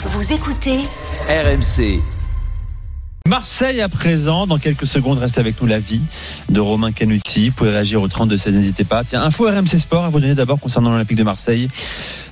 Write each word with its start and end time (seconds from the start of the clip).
Vous 0.00 0.32
écoutez 0.32 0.78
RMC. 1.28 2.00
Marseille 3.26 3.80
à 3.80 3.88
présent, 3.88 4.46
dans 4.46 4.56
quelques 4.56 4.86
secondes, 4.86 5.18
reste 5.18 5.38
avec 5.38 5.60
nous 5.60 5.66
la 5.66 5.80
vie 5.80 6.02
de 6.48 6.60
Romain 6.60 6.92
Canuti. 6.92 7.48
Vous 7.48 7.54
pouvez 7.56 7.70
réagir 7.70 8.00
au 8.00 8.06
32 8.06 8.38
16, 8.38 8.54
n'hésitez 8.54 8.84
pas. 8.84 9.02
Tiens, 9.02 9.22
info 9.24 9.46
RMC 9.46 9.76
Sport 9.76 10.04
à 10.04 10.08
vous 10.08 10.20
donner 10.20 10.36
d'abord 10.36 10.60
concernant 10.60 10.90
l'Olympique 10.92 11.18
de 11.18 11.24
Marseille. 11.24 11.68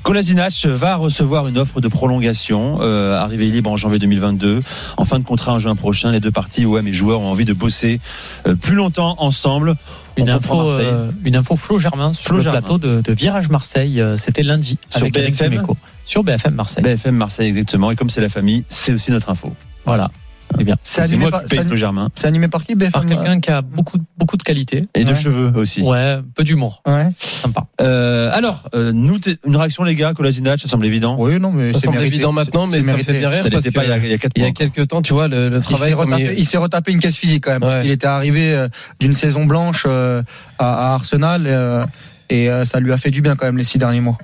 Kolasinac 0.07 0.67
va 0.67 0.95
recevoir 0.95 1.49
une 1.49 1.59
offre 1.59 1.81
de 1.81 1.89
prolongation, 1.89 2.79
euh, 2.81 3.17
arrivée 3.17 3.47
libre 3.51 3.73
en 3.73 3.77
janvier 3.77 3.99
2022. 3.99 4.61
En 4.97 5.05
fin 5.05 5.19
de 5.19 5.25
contrat 5.25 5.53
en 5.55 5.59
juin 5.59 5.75
prochain, 5.75 6.13
les 6.13 6.21
deux 6.21 6.31
parties, 6.31 6.65
ouais, 6.65 6.81
mes 6.81 6.93
joueurs 6.93 7.19
ont 7.19 7.29
envie 7.29 7.45
de 7.45 7.53
bosser 7.53 7.99
euh, 8.47 8.55
plus 8.55 8.77
longtemps 8.77 9.17
ensemble. 9.19 9.75
Une 10.17 10.31
On 10.31 10.35
info, 10.35 10.71
euh, 10.71 11.11
une 11.25 11.35
info 11.35 11.57
Flo 11.57 11.81
Germain 11.81 12.13
sur 12.13 12.23
Flo 12.27 12.37
le 12.37 12.43
Germain. 12.45 12.61
plateau 12.61 12.79
de, 12.79 13.01
de 13.01 13.13
Virage 13.15 13.49
Marseille. 13.49 14.01
euh, 14.01 14.17
C'était 14.17 14.45
lundi 14.45 14.79
Sur 14.91 15.01
avec 15.07 15.13
BFM? 15.13 15.61
Sur 16.05 16.23
BFM 16.23 16.55
Marseille. 16.55 16.85
BFM 16.85 17.17
Marseille, 17.17 17.49
exactement. 17.49 17.91
Et 17.91 17.97
comme 17.97 18.09
c'est 18.09 18.21
la 18.21 18.29
famille, 18.29 18.63
c'est 18.69 18.93
aussi 18.93 19.11
notre 19.11 19.29
info. 19.31 19.53
Voilà. 19.87 20.13
Eh 20.59 20.65
bien, 20.65 20.77
C'est 20.81 21.15
moi 21.17 21.31
par, 21.31 21.43
qui 21.43 21.49
paye 21.51 21.59
c'est 21.59 21.65
Flo 21.67 21.77
Germain. 21.77 22.09
c'est 22.17 22.27
animé 22.27 22.49
par 22.49 22.65
qui 22.65 22.75
BFM 22.75 22.93
par 22.93 23.05
quelqu'un 23.07 23.41
qui 23.41 23.51
a 23.51 23.61
beaucoup, 23.63 23.99
beaucoup 24.17 24.37
de 24.37 24.43
qualité. 24.43 24.87
Et 24.95 25.05
de 25.05 25.15
cheveux 25.15 25.53
aussi. 25.57 25.83
Ouais, 25.83 26.17
peu 26.35 26.45
d'humour. 26.45 26.83
Ouais. 26.87 27.09
Sympa. 27.19 27.67
Euh, 27.81 28.31
alors, 28.33 28.69
euh, 28.75 28.93
nous, 28.93 29.19
une 29.47 29.57
réaction, 29.57 29.85
les 29.85 29.95
gars, 29.95 30.15
Kolasinac, 30.15 30.59
ça 30.61 30.69
semble 30.69 30.87
évident. 30.87 31.17
Oui, 31.19 31.39
non, 31.39 31.53
mais 31.53 31.73
Ça 31.73 31.81
c'est 31.81 31.87
semble 31.87 31.99
mérité. 31.99 32.15
évident 32.17 32.33
maintenant, 32.33 32.67
mais 32.67 32.77
ça 32.79 32.83
me 32.83 32.87
mérité. 32.87 33.13
fait 33.13 33.19
bien 33.19 33.29
rire 33.29 33.43
Ça 33.43 33.51
parce 33.51 33.65
l'était 33.65 33.75
pas 33.79 33.85
il 33.85 33.91
y 33.91 33.93
a, 33.93 33.99
il 33.99 34.11
y 34.11 34.15
a 34.15 34.19
4 34.19 34.33
il 34.35 34.39
y 34.39 34.43
mois. 34.43 34.49
a 34.49 34.53
quelques 34.53 34.89
temps, 34.89 35.03
tu 35.03 35.13
vois, 35.13 35.29
le, 35.29 35.49
le 35.49 35.57
Il 35.57 35.61
travail. 35.63 35.91
s'est 35.91 35.97
comme 35.97 36.13
retapé, 36.13 36.35
il- 36.39 36.47
s'est 36.47 36.57
retapé 36.59 36.93
une 36.93 36.99
caisse 37.01 37.17
physique 37.17 37.45
quand 37.45 37.51
même, 37.53 37.61
parce 37.61 37.79
qu'il 37.83 37.91
était 37.91 38.07
arrivé 38.07 38.53
euh, 38.55 38.69
d'une 39.01 39.13
saison 39.13 39.45
blanche 39.47 39.85
euh, 39.87 40.23
à, 40.59 40.91
à 40.91 40.95
Arsenal 40.95 41.43
euh, 41.47 41.85
et 42.31 42.51
euh, 42.51 42.65
ça 42.65 42.81
lui 42.81 42.93
a 42.93 42.97
fait 42.97 43.11
du 43.11 43.21
bien 43.21 43.37
quand 43.37 43.47
même 43.47 43.59
les 43.59 43.65
six 43.65 43.79
derniers 43.79 44.01
mois. 44.01 44.17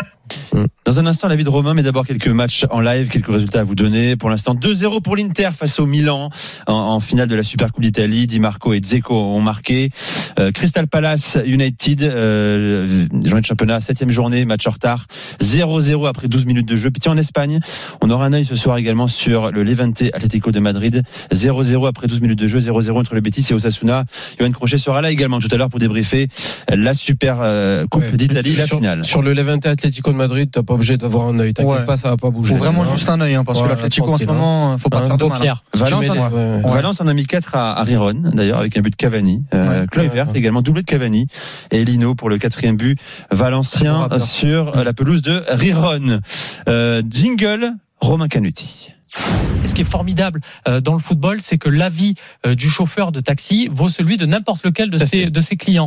Dans 0.84 0.98
un 0.98 1.06
instant, 1.06 1.28
la 1.28 1.36
vie 1.36 1.44
de 1.44 1.48
Romain, 1.48 1.74
mais 1.74 1.82
d'abord 1.82 2.06
quelques 2.06 2.28
matchs 2.28 2.66
en 2.70 2.80
live, 2.80 3.08
quelques 3.08 3.28
résultats 3.32 3.60
à 3.60 3.64
vous 3.64 3.74
donner. 3.74 4.16
Pour 4.16 4.30
l'instant, 4.30 4.54
2-0 4.54 5.00
pour 5.00 5.16
l'Inter 5.16 5.50
face 5.56 5.78
au 5.78 5.86
Milan 5.86 6.30
en, 6.66 6.72
en 6.74 7.00
finale 7.00 7.28
de 7.28 7.34
la 7.34 7.42
Super 7.42 7.72
Coupe 7.72 7.82
d'Italie. 7.84 8.26
Di 8.26 8.40
Marco 8.40 8.72
et 8.72 8.80
Dzeko 8.80 9.14
ont 9.14 9.40
marqué. 9.40 9.90
Euh, 10.38 10.50
Crystal 10.52 10.86
Palace 10.88 11.38
United, 11.46 12.02
euh, 12.02 13.06
journée 13.24 13.40
de 13.40 13.46
championnat, 13.46 13.80
septième 13.80 14.10
journée, 14.10 14.44
match 14.44 14.66
en 14.66 14.70
retard. 14.70 15.06
0-0 15.40 16.06
après 16.08 16.28
12 16.28 16.46
minutes 16.46 16.66
de 16.68 16.76
jeu. 16.76 16.90
Puis 16.90 17.00
tiens, 17.00 17.12
en 17.12 17.16
Espagne, 17.16 17.60
on 18.00 18.10
aura 18.10 18.26
un 18.26 18.32
œil 18.32 18.44
ce 18.44 18.54
soir 18.54 18.76
également 18.76 19.08
sur 19.08 19.50
le 19.50 19.62
Levante 19.62 20.02
Atlético 20.12 20.50
de 20.50 20.60
Madrid. 20.60 21.02
0-0 21.32 21.86
après 21.88 22.06
12 22.06 22.20
minutes 22.20 22.38
de 22.38 22.46
jeu, 22.46 22.58
0-0 22.58 22.92
entre 22.98 23.14
le 23.14 23.20
Betis 23.20 23.46
et 23.50 23.54
Osasuna. 23.54 24.04
Johan 24.38 24.50
Crochet 24.52 24.78
sera 24.78 25.00
là 25.00 25.10
également 25.10 25.38
tout 25.38 25.48
à 25.50 25.56
l'heure 25.56 25.70
pour 25.70 25.78
débriefer 25.80 26.28
la 26.68 26.94
Super 26.94 27.38
euh, 27.42 27.86
Coupe 27.86 28.02
Ouais. 28.02 28.12
d'Italie, 28.12 28.54
la 28.56 28.66
sur, 28.66 28.78
finale. 28.78 29.04
Sur 29.04 29.22
le 29.22 29.32
Levante 29.32 29.64
Atlético 29.66 30.11
de 30.12 30.16
Madrid, 30.18 30.48
t'as 30.52 30.62
pas 30.62 30.74
obligé 30.74 30.96
d'avoir 30.96 31.26
un 31.28 31.38
œil. 31.38 31.52
T'inquiète 31.54 31.72
Ouais. 31.80 31.86
pas, 31.86 31.96
ça 31.96 32.10
va 32.10 32.16
pas 32.16 32.30
bouger. 32.30 32.54
Faut 32.54 32.58
vraiment 32.58 32.84
Non. 32.84 32.90
juste 32.90 33.08
un 33.10 33.20
œil, 33.20 33.34
hein, 33.34 33.44
parce 33.44 33.58
Ouais, 33.60 33.64
que 33.66 33.70
l'Atlético 33.72 34.12
en 34.12 34.18
ce 34.18 34.24
tranquille, 34.24 34.40
moment, 34.40 34.78
faut 34.78 34.88
pas 34.88 35.00
te 35.02 35.06
faire 35.08 35.18
de 35.18 35.24
mal. 35.26 35.48
hein. 35.48 35.54
Valence, 35.74 36.08
en-. 36.10 36.68
Valence 36.68 37.00
a 37.00 37.04
mis 37.14 37.26
4 37.26 37.56
à, 37.56 37.78
à 37.78 37.82
Riron, 37.82 38.14
d'ailleurs, 38.32 38.58
avec 38.58 38.76
un 38.76 38.80
but 38.80 38.90
de 38.90 38.96
Cavani. 38.96 39.42
Euh, 39.54 39.84
Ouais. 39.96 40.26
également, 40.34 40.62
doublé 40.62 40.82
de 40.82 40.86
Cavani. 40.86 41.26
Et 41.70 41.84
Lino 41.84 42.14
pour 42.14 42.28
le 42.30 42.38
quatrième 42.38 42.76
but 42.76 42.98
valencien 43.30 44.08
sur 44.18 44.76
euh, 44.76 44.84
la 44.84 44.92
pelouse 44.92 45.22
de 45.22 45.42
Riron. 45.50 46.20
Euh, 46.68 47.02
jingle, 47.08 47.72
Romain 48.02 48.26
Canuti. 48.28 48.90
Ce 49.64 49.74
qui 49.74 49.82
est 49.82 49.84
formidable 49.84 50.40
euh, 50.66 50.80
dans 50.80 50.92
le 50.92 50.98
football, 50.98 51.40
c'est 51.40 51.56
que 51.56 51.68
l'avis 51.68 52.14
euh, 52.44 52.54
du 52.56 52.68
chauffeur 52.68 53.12
de 53.12 53.20
taxi 53.20 53.68
vaut 53.70 53.88
celui 53.88 54.16
de 54.16 54.26
n'importe 54.26 54.64
lequel 54.64 54.90
de 54.90 54.98
ses, 54.98 55.30
de 55.30 55.40
ses 55.40 55.56
clients. 55.56 55.86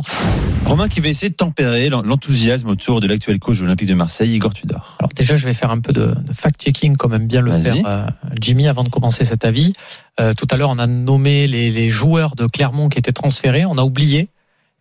Romain 0.64 0.88
qui 0.88 1.00
va 1.00 1.08
essayer 1.08 1.28
de 1.28 1.34
tempérer 1.34 1.90
l'en- 1.90 2.00
l'enthousiasme 2.02 2.68
autour 2.68 3.00
de 3.00 3.06
l'actuel 3.06 3.38
coach 3.38 3.58
de 3.58 3.64
l'Olympique 3.64 3.88
de 3.88 3.94
Marseille, 3.94 4.34
Igor 4.34 4.54
Tudor. 4.54 4.96
Alors 4.98 5.10
déjà, 5.14 5.36
je 5.36 5.44
vais 5.44 5.52
faire 5.52 5.70
un 5.70 5.80
peu 5.80 5.92
de, 5.92 6.06
de 6.06 6.32
fact-checking, 6.32 6.96
comme 6.96 7.12
aime 7.14 7.26
bien 7.26 7.42
le 7.42 7.52
faire 7.58 7.76
euh, 7.86 8.06
Jimmy, 8.40 8.66
avant 8.66 8.82
de 8.82 8.88
commencer 8.88 9.24
cet 9.26 9.44
avis. 9.44 9.74
Euh, 10.18 10.32
tout 10.32 10.46
à 10.50 10.56
l'heure, 10.56 10.70
on 10.70 10.78
a 10.78 10.86
nommé 10.86 11.46
les, 11.46 11.70
les 11.70 11.90
joueurs 11.90 12.34
de 12.34 12.46
Clermont 12.46 12.88
qui 12.88 12.98
étaient 12.98 13.12
transférés. 13.12 13.66
On 13.66 13.76
a 13.76 13.82
oublié, 13.82 14.28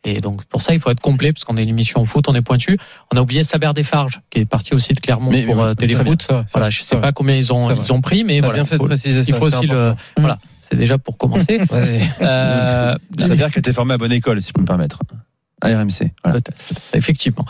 et 0.06 0.22
donc 0.22 0.44
pour 0.46 0.62
ça, 0.62 0.74
il 0.74 0.80
faut 0.80 0.90
être 0.92 1.00
complet, 1.00 1.34
parce 1.34 1.44
qu'on 1.44 1.58
est 1.58 1.64
une 1.64 1.70
émission 1.70 2.02
au 2.02 2.06
foot, 2.06 2.28
on 2.30 2.36
est 2.36 2.42
pointu. 2.42 2.78
On 3.14 3.18
a 3.18 3.22
oublié 3.22 3.44
Saber 3.44 3.72
Desfarges, 3.76 4.22
qui 4.30 4.40
est 4.40 4.46
parti 4.46 4.74
aussi 4.74 4.94
de 4.94 5.00
Clermont 5.00 5.32
Mais- 5.32 5.44
pour 5.44 5.62
euh, 5.62 5.74
Téléfoot. 5.74 6.22
Ça 6.22 6.34
va, 6.34 6.40
ça 6.42 6.48
Voilà, 6.54 6.70
je 6.70 6.82
sais 6.82 6.98
pas 7.00 7.12
combien 7.12 7.36
ils 7.36 7.52
ont, 7.54 7.70
ils 7.76 7.92
ont 7.94 8.02
pris, 8.02 8.24
mais 8.24 8.40
voilà. 8.40 8.56
bien 8.56 8.66
fait 8.66 8.76
de 8.76 8.82
faut- 8.82 8.88
préciser 8.88 9.24
ça. 9.24 9.30
il 9.30 9.34
faut 9.36 9.50
c'est 9.50 9.58
aussi 9.58 9.68
le. 9.68 9.94
Voilà, 10.18 10.38
c'est 10.62 10.76
déjà 10.78 10.98
pour 10.98 11.18
commencer. 11.18 11.58
Ouais. 11.72 12.02
Euh, 12.22 12.96
Ça 13.20 13.28
veut 13.28 13.36
dire 13.36 13.50
qu'elle 13.52 13.60
était 13.60 13.74
formée 13.74 13.94
à 13.96 13.98
bonne 13.98 14.12
école, 14.12 14.42
si 14.42 14.50
je 14.50 14.54
peux 14.54 14.62
me 14.62 14.68
permettre. 14.68 15.00
À 15.62 15.70
RMC. 15.70 16.12
Voilà. 16.24 16.42
Peut-être, 16.42 16.58
peut-être, 16.58 16.96
effectivement. 16.96 17.46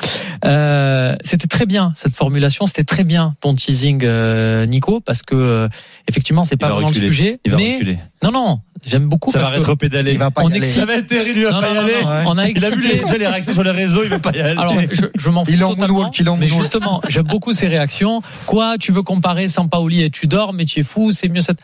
Euh, 0.45 1.15
c'était 1.21 1.47
très 1.47 1.65
bien 1.65 1.91
cette 1.95 2.15
formulation, 2.15 2.67
c'était 2.67 2.83
très 2.83 3.03
bien 3.03 3.35
ton 3.41 3.55
teasing, 3.55 4.01
euh, 4.03 4.65
Nico, 4.67 4.99
parce 4.99 5.23
que 5.23 5.35
euh, 5.35 5.67
effectivement 6.07 6.43
c'est 6.43 6.55
pas 6.55 6.67
va 6.67 6.73
vraiment 6.73 6.87
reculer. 6.89 7.07
le 7.07 7.11
sujet. 7.11 7.39
Il 7.45 7.51
va 7.51 7.57
mais 7.57 7.73
reculer. 7.73 7.97
non, 8.23 8.31
non, 8.31 8.59
j'aime 8.85 9.07
beaucoup 9.09 9.31
Ça 9.31 9.39
va 9.39 9.45
parce 9.45 9.55
que 9.55 9.59
rétropédaler. 9.61 10.11
Il 10.11 10.19
va 10.19 10.29
pas 10.29 10.43
on 10.43 10.49
y 10.49 10.63
Ça 10.65 10.85
va 10.85 10.97
être 10.97 11.07
terrible, 11.07 11.39
il 11.39 11.45
va 11.45 11.51
Non, 11.53 11.61
pas 11.61 11.69
y 11.71 11.73
non, 11.73 11.81
non, 11.81 11.87
aller. 11.87 12.03
non, 12.03 12.31
on 12.31 12.37
a 12.37 12.47
Il 12.47 12.63
a 12.63 12.69
vu 12.69 12.81
les, 12.81 12.85
excité. 12.89 13.03
déjà 13.05 13.17
les 13.17 13.27
réactions 13.27 13.53
sur 13.53 13.63
les 13.63 13.71
réseaux, 13.71 14.03
il 14.03 14.09
va 14.09 14.19
pas 14.19 14.31
y 14.33 14.39
aller. 14.39 14.59
Alors, 14.59 14.75
je, 14.91 15.05
je 15.15 15.29
m'en 15.31 15.43
fous 15.43 15.51
Il 15.51 15.61
est 15.61 15.63
en 15.63 15.75
moonwalk, 15.75 16.19
il 16.19 16.27
est 16.27 16.29
en 16.29 16.37
mais 16.37 16.47
justement, 16.47 17.01
j'aime 17.07 17.25
beaucoup 17.25 17.53
ces 17.53 17.67
réactions. 17.67 18.21
Quoi, 18.45 18.77
tu 18.77 18.91
veux 18.91 19.01
comparer 19.03 19.47
Sampaoli 19.47 20.03
et 20.03 20.11
Tudor, 20.11 20.53
mais 20.53 20.65
tu 20.65 20.81
es 20.81 20.83
fou, 20.83 21.11
c'est 21.11 21.27
mieux 21.27 21.41
cette. 21.41 21.59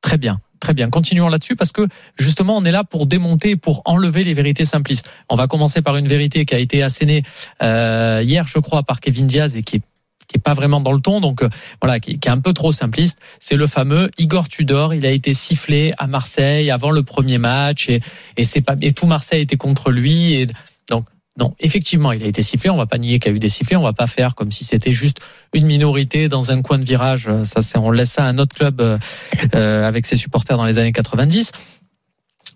Très 0.00 0.18
bien, 0.18 0.40
très 0.60 0.74
bien. 0.74 0.90
Continuons 0.90 1.28
là-dessus 1.28 1.56
parce 1.56 1.72
que 1.72 1.86
justement, 2.18 2.56
on 2.56 2.64
est 2.64 2.70
là 2.70 2.84
pour 2.84 3.06
démonter, 3.06 3.56
pour 3.56 3.82
enlever 3.84 4.24
les 4.24 4.34
vérités 4.34 4.64
simplistes. 4.64 5.08
On 5.28 5.36
va 5.36 5.46
commencer 5.46 5.82
par 5.82 5.96
une 5.96 6.08
vérité 6.08 6.44
qui 6.44 6.54
a 6.54 6.58
été 6.58 6.82
assénée 6.82 7.22
euh, 7.62 8.22
hier, 8.24 8.46
je 8.46 8.58
crois, 8.58 8.82
par 8.82 9.00
Kevin 9.00 9.26
Diaz 9.26 9.56
et 9.56 9.62
qui 9.62 9.76
est 9.76 9.82
qui 10.28 10.38
est 10.38 10.42
pas 10.42 10.54
vraiment 10.54 10.80
dans 10.80 10.90
le 10.90 11.00
ton, 11.00 11.20
donc 11.20 11.42
euh, 11.42 11.48
voilà, 11.80 12.00
qui, 12.00 12.10
est 12.10 12.28
un 12.28 12.40
peu 12.40 12.52
trop 12.52 12.72
simpliste. 12.72 13.18
C'est 13.38 13.54
le 13.54 13.68
fameux 13.68 14.10
Igor 14.18 14.48
Tudor. 14.48 14.92
Il 14.92 15.06
a 15.06 15.10
été 15.10 15.32
sifflé 15.32 15.92
à 15.98 16.08
Marseille 16.08 16.70
avant 16.72 16.90
le 16.90 17.04
premier 17.04 17.38
match 17.38 17.88
et, 17.88 18.00
et 18.36 18.92
tout 18.92 19.06
Marseille 19.06 19.42
était 19.42 19.56
contre 19.56 19.92
lui. 19.92 20.48
Non, 21.38 21.54
effectivement, 21.60 22.12
il 22.12 22.22
a 22.22 22.26
été 22.26 22.40
sifflé. 22.40 22.70
On 22.70 22.76
va 22.76 22.86
pas 22.86 22.98
nier 22.98 23.18
qu'il 23.18 23.30
y 23.30 23.34
a 23.34 23.36
eu 23.36 23.38
des 23.38 23.50
sifflets. 23.50 23.76
On 23.76 23.82
va 23.82 23.92
pas 23.92 24.06
faire 24.06 24.34
comme 24.34 24.50
si 24.50 24.64
c'était 24.64 24.92
juste 24.92 25.18
une 25.52 25.66
minorité 25.66 26.28
dans 26.28 26.50
un 26.50 26.62
coin 26.62 26.78
de 26.78 26.84
virage. 26.84 27.28
Ça, 27.44 27.60
c'est 27.60 27.76
on 27.78 27.90
laisse 27.90 28.12
ça 28.12 28.24
à 28.24 28.28
un 28.28 28.38
autre 28.38 28.54
club 28.54 28.80
euh, 28.80 28.98
euh, 29.54 29.86
avec 29.86 30.06
ses 30.06 30.16
supporters 30.16 30.56
dans 30.56 30.64
les 30.64 30.78
années 30.78 30.92
90. 30.92 31.52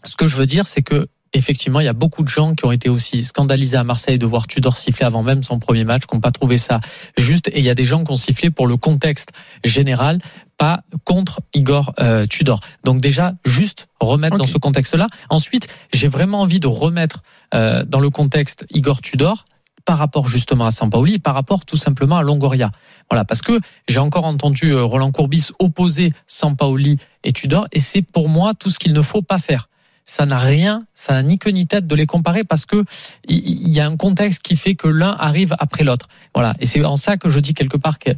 Ce 0.05 0.17
que 0.17 0.27
je 0.27 0.37
veux 0.37 0.47
dire, 0.47 0.67
c'est 0.67 0.83
que 0.83 1.09
effectivement, 1.33 1.81
il 1.81 1.85
y 1.85 1.89
a 1.89 1.93
beaucoup 1.93 2.23
de 2.23 2.29
gens 2.29 2.55
qui 2.55 2.65
ont 2.65 2.73
été 2.73 2.89
aussi 2.89 3.25
scandalisés 3.25 3.77
à 3.77 3.85
Marseille 3.85 4.19
de 4.19 4.27
voir 4.27 4.47
Tudor 4.47 4.77
siffler 4.77 5.07
avant 5.07 5.23
même 5.23 5.43
son 5.43 5.59
premier 5.59 5.85
match, 5.85 6.03
qui 6.07 6.15
n'ont 6.15 6.21
pas 6.21 6.31
trouvé 6.31 6.59
ça 6.59 6.81
juste. 7.17 7.49
Et 7.49 7.59
il 7.59 7.65
y 7.65 7.71
a 7.71 7.75
des 7.75 7.85
gens 7.85 8.05
qui 8.05 8.11
ont 8.11 8.17
sifflé 8.17 8.51
pour 8.51 8.67
le 8.67 8.77
contexte 8.77 9.31
général, 9.65 10.21
pas 10.59 10.83
contre 11.05 11.41
Igor 11.55 11.93
euh, 12.01 12.27
Tudor. 12.27 12.61
Donc 12.85 13.01
déjà, 13.01 13.35
juste 13.45 13.89
remettre 14.01 14.37
dans 14.37 14.47
ce 14.47 14.59
contexte-là. 14.59 15.09
Ensuite, 15.29 15.69
j'ai 15.93 16.09
vraiment 16.09 16.41
envie 16.41 16.61
de 16.61 16.67
remettre 16.67 17.23
euh, 17.55 17.85
dans 17.85 18.01
le 18.01 18.11
contexte 18.11 18.67
Igor 18.71 19.01
Tudor 19.01 19.45
par 19.85 19.99
rapport 19.99 20.29
justement 20.29 20.67
à 20.67 20.71
Sampaoli, 20.71 21.19
par 21.19 21.35
rapport 21.35 21.65
tout 21.65 21.77
simplement 21.77 22.19
à 22.19 22.23
Longoria. 22.23 22.71
Voilà, 23.09 23.25
parce 23.25 23.43
que 23.43 23.59
j'ai 23.89 24.01
encore 24.01 24.25
entendu 24.25 24.73
euh, 24.73 24.83
Roland 24.85 25.11
Courbis 25.11 25.49
opposer 25.59 26.13
Sampaoli 26.27 26.99
et 27.25 27.33
Tudor, 27.33 27.67
et 27.73 27.81
c'est 27.81 28.03
pour 28.03 28.29
moi 28.29 28.53
tout 28.55 28.71
ce 28.71 28.79
qu'il 28.79 28.93
ne 28.93 29.03
faut 29.03 29.23
pas 29.23 29.39
faire. 29.39 29.70
Ça 30.07 30.27
n'a 30.27 30.39
rien, 30.39 30.83
ça 30.95 31.13
n'a 31.13 31.23
ni 31.23 31.39
queue 31.39 31.51
ni 31.51 31.67
tête 31.67 31.87
de 31.87 31.95
les 31.95 32.07
comparer 32.07 32.43
parce 32.43 32.67
que 32.67 32.85
il 33.29 33.69
y 33.69 33.81
a 33.81 33.87
un 33.87 33.97
contexte 33.97 34.43
qui 34.43 34.57
fait 34.57 34.75
que 34.75 34.89
l'un 34.89 35.17
arrive 35.19 35.55
après 35.59 35.85
l'autre. 35.85 36.09
Voilà, 36.35 36.55
et 36.59 36.67
c'est 36.67 36.85
en 36.85 36.97
ça 36.97 37.17
que 37.17 37.29
je 37.29 37.39
dis 37.39 37.55
quelque 37.55 37.77
part 37.77 37.99
que 37.99 38.11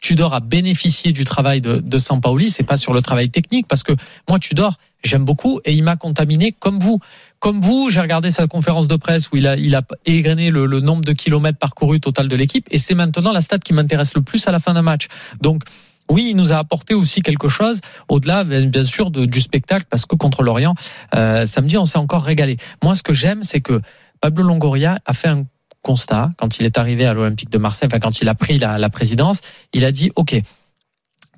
Tudor 0.00 0.34
a 0.34 0.40
bénéficié 0.40 1.12
du 1.12 1.24
travail 1.24 1.60
de, 1.60 1.78
de 1.78 1.98
Sampaoli. 1.98 2.50
C'est 2.50 2.62
pas 2.62 2.76
sur 2.76 2.92
le 2.92 3.02
travail 3.02 3.30
technique 3.30 3.66
parce 3.66 3.82
que 3.82 3.92
moi 4.28 4.38
Tudor, 4.38 4.74
j'aime 5.02 5.24
beaucoup 5.24 5.60
et 5.64 5.72
il 5.72 5.82
m'a 5.82 5.96
contaminé 5.96 6.52
comme 6.52 6.78
vous. 6.78 7.00
Comme 7.40 7.60
vous, 7.60 7.88
j'ai 7.90 8.00
regardé 8.00 8.30
sa 8.30 8.46
conférence 8.46 8.88
de 8.88 8.96
presse 8.96 9.30
où 9.30 9.36
il 9.36 9.46
a, 9.46 9.56
il 9.56 9.78
égrené 10.06 10.50
le, 10.50 10.66
le 10.66 10.80
nombre 10.80 11.04
de 11.04 11.12
kilomètres 11.12 11.58
parcourus 11.58 12.00
total 12.00 12.28
de 12.28 12.36
l'équipe 12.36 12.66
et 12.70 12.78
c'est 12.78 12.94
maintenant 12.94 13.32
la 13.32 13.40
stat 13.40 13.58
qui 13.58 13.72
m'intéresse 13.72 14.14
le 14.14 14.22
plus 14.22 14.46
à 14.46 14.52
la 14.52 14.58
fin 14.58 14.74
d'un 14.74 14.82
match. 14.82 15.08
Donc, 15.40 15.62
oui, 16.10 16.28
il 16.30 16.36
nous 16.36 16.52
a 16.52 16.56
apporté 16.56 16.94
aussi 16.94 17.22
quelque 17.22 17.48
chose 17.48 17.80
au-delà, 18.08 18.44
bien 18.44 18.84
sûr, 18.84 19.10
du 19.10 19.40
spectacle, 19.40 19.84
parce 19.88 20.06
que 20.06 20.16
contre 20.16 20.42
l'Orient, 20.42 20.74
euh, 21.14 21.44
samedi, 21.46 21.76
on 21.76 21.84
s'est 21.84 21.98
encore 21.98 22.22
régalé. 22.22 22.56
Moi, 22.82 22.94
ce 22.94 23.02
que 23.02 23.12
j'aime, 23.12 23.42
c'est 23.42 23.60
que 23.60 23.80
Pablo 24.20 24.44
Longoria 24.44 24.98
a 25.04 25.12
fait 25.12 25.28
un 25.28 25.44
constat 25.82 26.30
quand 26.38 26.58
il 26.58 26.66
est 26.66 26.76
arrivé 26.76 27.06
à 27.06 27.14
l'Olympique 27.14 27.50
de 27.50 27.58
Marseille, 27.58 27.88
enfin 27.90 28.00
quand 28.00 28.20
il 28.20 28.28
a 28.28 28.34
pris 28.34 28.58
la 28.58 28.90
présidence, 28.90 29.40
il 29.72 29.84
a 29.84 29.92
dit 29.92 30.10
OK. 30.16 30.34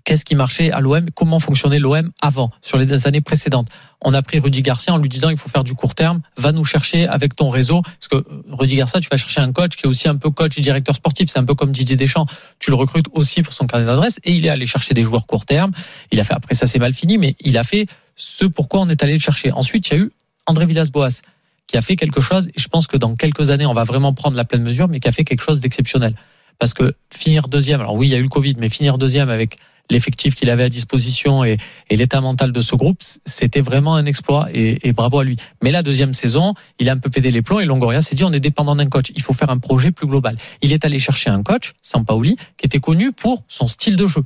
Qu'est-ce 0.04 0.24
qui 0.24 0.34
marchait 0.34 0.70
à 0.70 0.80
l'OM 0.80 1.06
Comment 1.14 1.38
fonctionnait 1.38 1.78
l'OM 1.78 2.10
avant, 2.20 2.50
sur 2.62 2.78
les 2.78 3.06
années 3.06 3.20
précédentes 3.20 3.68
On 4.00 4.14
a 4.14 4.22
pris 4.22 4.38
Rudy 4.38 4.62
Garcia 4.62 4.92
en 4.92 4.98
lui 4.98 5.08
disant 5.08 5.30
il 5.30 5.36
faut 5.36 5.48
faire 5.48 5.64
du 5.64 5.74
court 5.74 5.94
terme, 5.94 6.20
va 6.36 6.52
nous 6.52 6.64
chercher 6.64 7.06
avec 7.06 7.36
ton 7.36 7.50
réseau. 7.50 7.82
Parce 7.82 8.08
que 8.08 8.16
euh, 8.16 8.42
Rudy 8.50 8.76
Garcia, 8.76 9.00
tu 9.00 9.08
vas 9.08 9.16
chercher 9.16 9.40
un 9.40 9.52
coach 9.52 9.76
qui 9.76 9.86
est 9.86 9.88
aussi 9.88 10.08
un 10.08 10.16
peu 10.16 10.30
coach 10.30 10.58
et 10.58 10.60
directeur 10.60 10.96
sportif. 10.96 11.28
C'est 11.30 11.38
un 11.38 11.44
peu 11.44 11.54
comme 11.54 11.72
Didier 11.72 11.96
Deschamps. 11.96 12.26
Tu 12.58 12.70
le 12.70 12.76
recrutes 12.76 13.06
aussi 13.12 13.42
pour 13.42 13.52
son 13.52 13.66
carnet 13.66 13.86
d'adresse 13.86 14.20
et 14.24 14.32
il 14.32 14.46
est 14.46 14.50
allé 14.50 14.66
chercher 14.66 14.94
des 14.94 15.04
joueurs 15.04 15.26
court 15.26 15.44
terme. 15.44 15.72
Il 16.12 16.20
a 16.20 16.24
fait, 16.24 16.34
après 16.34 16.54
ça 16.54 16.66
c'est 16.66 16.78
mal 16.78 16.94
fini, 16.94 17.18
mais 17.18 17.36
il 17.40 17.58
a 17.58 17.64
fait 17.64 17.86
ce 18.16 18.44
pourquoi 18.44 18.80
on 18.80 18.88
est 18.88 19.02
allé 19.02 19.14
le 19.14 19.20
chercher. 19.20 19.52
Ensuite, 19.52 19.88
il 19.88 19.92
y 19.92 19.96
a 19.96 20.00
eu 20.00 20.12
André 20.46 20.66
Villas-Boas 20.66 21.22
qui 21.66 21.76
a 21.76 21.82
fait 21.82 21.94
quelque 21.94 22.20
chose, 22.20 22.48
et 22.48 22.60
je 22.60 22.66
pense 22.66 22.88
que 22.88 22.96
dans 22.96 23.14
quelques 23.14 23.52
années, 23.52 23.66
on 23.66 23.72
va 23.72 23.84
vraiment 23.84 24.12
prendre 24.12 24.36
la 24.36 24.44
pleine 24.44 24.62
mesure, 24.62 24.88
mais 24.88 24.98
qui 24.98 25.06
a 25.06 25.12
fait 25.12 25.22
quelque 25.22 25.42
chose 25.42 25.60
d'exceptionnel. 25.60 26.14
Parce 26.58 26.74
que 26.74 26.94
finir 27.12 27.48
deuxième, 27.48 27.80
alors 27.80 27.94
oui, 27.94 28.08
il 28.08 28.10
y 28.10 28.14
a 28.14 28.18
eu 28.18 28.22
le 28.22 28.28
Covid, 28.28 28.56
mais 28.58 28.68
finir 28.68 28.98
deuxième 28.98 29.30
avec 29.30 29.56
l'effectif 29.90 30.34
qu'il 30.34 30.48
avait 30.50 30.64
à 30.64 30.68
disposition 30.68 31.44
et, 31.44 31.58
et 31.88 31.96
l'état 31.96 32.20
mental 32.20 32.52
de 32.52 32.60
ce 32.60 32.74
groupe, 32.76 33.02
c'était 33.26 33.60
vraiment 33.60 33.96
un 33.96 34.06
exploit 34.06 34.48
et, 34.54 34.88
et, 34.88 34.92
bravo 34.92 35.18
à 35.18 35.24
lui. 35.24 35.36
Mais 35.62 35.70
la 35.70 35.82
deuxième 35.82 36.14
saison, 36.14 36.54
il 36.78 36.88
a 36.88 36.92
un 36.92 36.98
peu 36.98 37.10
pédé 37.10 37.30
les 37.30 37.42
plombs 37.42 37.60
et 37.60 37.64
Longoria 37.64 38.00
s'est 38.00 38.14
dit 38.14 38.24
on 38.24 38.32
est 38.32 38.40
dépendant 38.40 38.76
d'un 38.76 38.86
coach, 38.86 39.12
il 39.14 39.22
faut 39.22 39.32
faire 39.32 39.50
un 39.50 39.58
projet 39.58 39.90
plus 39.90 40.06
global. 40.06 40.36
Il 40.62 40.72
est 40.72 40.84
allé 40.84 40.98
chercher 40.98 41.30
un 41.30 41.42
coach, 41.42 41.74
Sampaoli, 41.82 42.36
qui 42.56 42.66
était 42.66 42.80
connu 42.80 43.12
pour 43.12 43.44
son 43.48 43.66
style 43.66 43.96
de 43.96 44.06
jeu. 44.06 44.22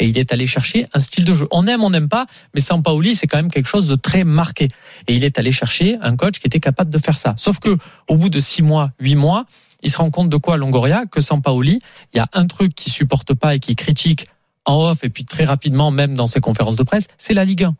Et 0.00 0.06
il 0.06 0.16
est 0.16 0.32
allé 0.32 0.46
chercher 0.46 0.86
un 0.94 0.98
style 0.98 1.24
de 1.24 1.34
jeu. 1.34 1.46
On 1.50 1.66
aime, 1.66 1.84
on 1.84 1.90
n'aime 1.90 2.08
pas, 2.08 2.26
mais 2.54 2.60
Sampaoli, 2.60 3.14
c'est 3.14 3.26
quand 3.26 3.36
même 3.36 3.50
quelque 3.50 3.68
chose 3.68 3.86
de 3.86 3.96
très 3.96 4.24
marqué. 4.24 4.68
Et 5.06 5.14
il 5.14 5.24
est 5.24 5.38
allé 5.38 5.52
chercher 5.52 5.98
un 6.00 6.16
coach 6.16 6.38
qui 6.38 6.46
était 6.46 6.60
capable 6.60 6.90
de 6.90 6.98
faire 6.98 7.18
ça. 7.18 7.34
Sauf 7.36 7.58
que, 7.58 7.76
au 8.08 8.16
bout 8.16 8.30
de 8.30 8.40
six 8.40 8.62
mois, 8.62 8.92
huit 8.98 9.14
mois, 9.14 9.44
il 9.82 9.90
se 9.90 9.98
rend 9.98 10.10
compte 10.10 10.30
de 10.30 10.38
quoi, 10.38 10.56
Longoria? 10.56 11.04
Que 11.04 11.20
Sampaoli, 11.20 11.80
il 12.14 12.16
y 12.16 12.20
a 12.20 12.28
un 12.32 12.46
truc 12.46 12.74
qui 12.74 12.88
supporte 12.88 13.34
pas 13.34 13.54
et 13.54 13.60
qui 13.60 13.76
critique 13.76 14.26
en 14.64 14.90
off 14.90 15.04
et 15.04 15.10
puis 15.10 15.24
très 15.24 15.44
rapidement, 15.44 15.90
même 15.90 16.14
dans 16.14 16.26
ses 16.26 16.40
conférences 16.40 16.76
de 16.76 16.82
presse, 16.82 17.06
c'est 17.18 17.34
la 17.34 17.44
Ligue 17.44 17.64
1. 17.64 17.74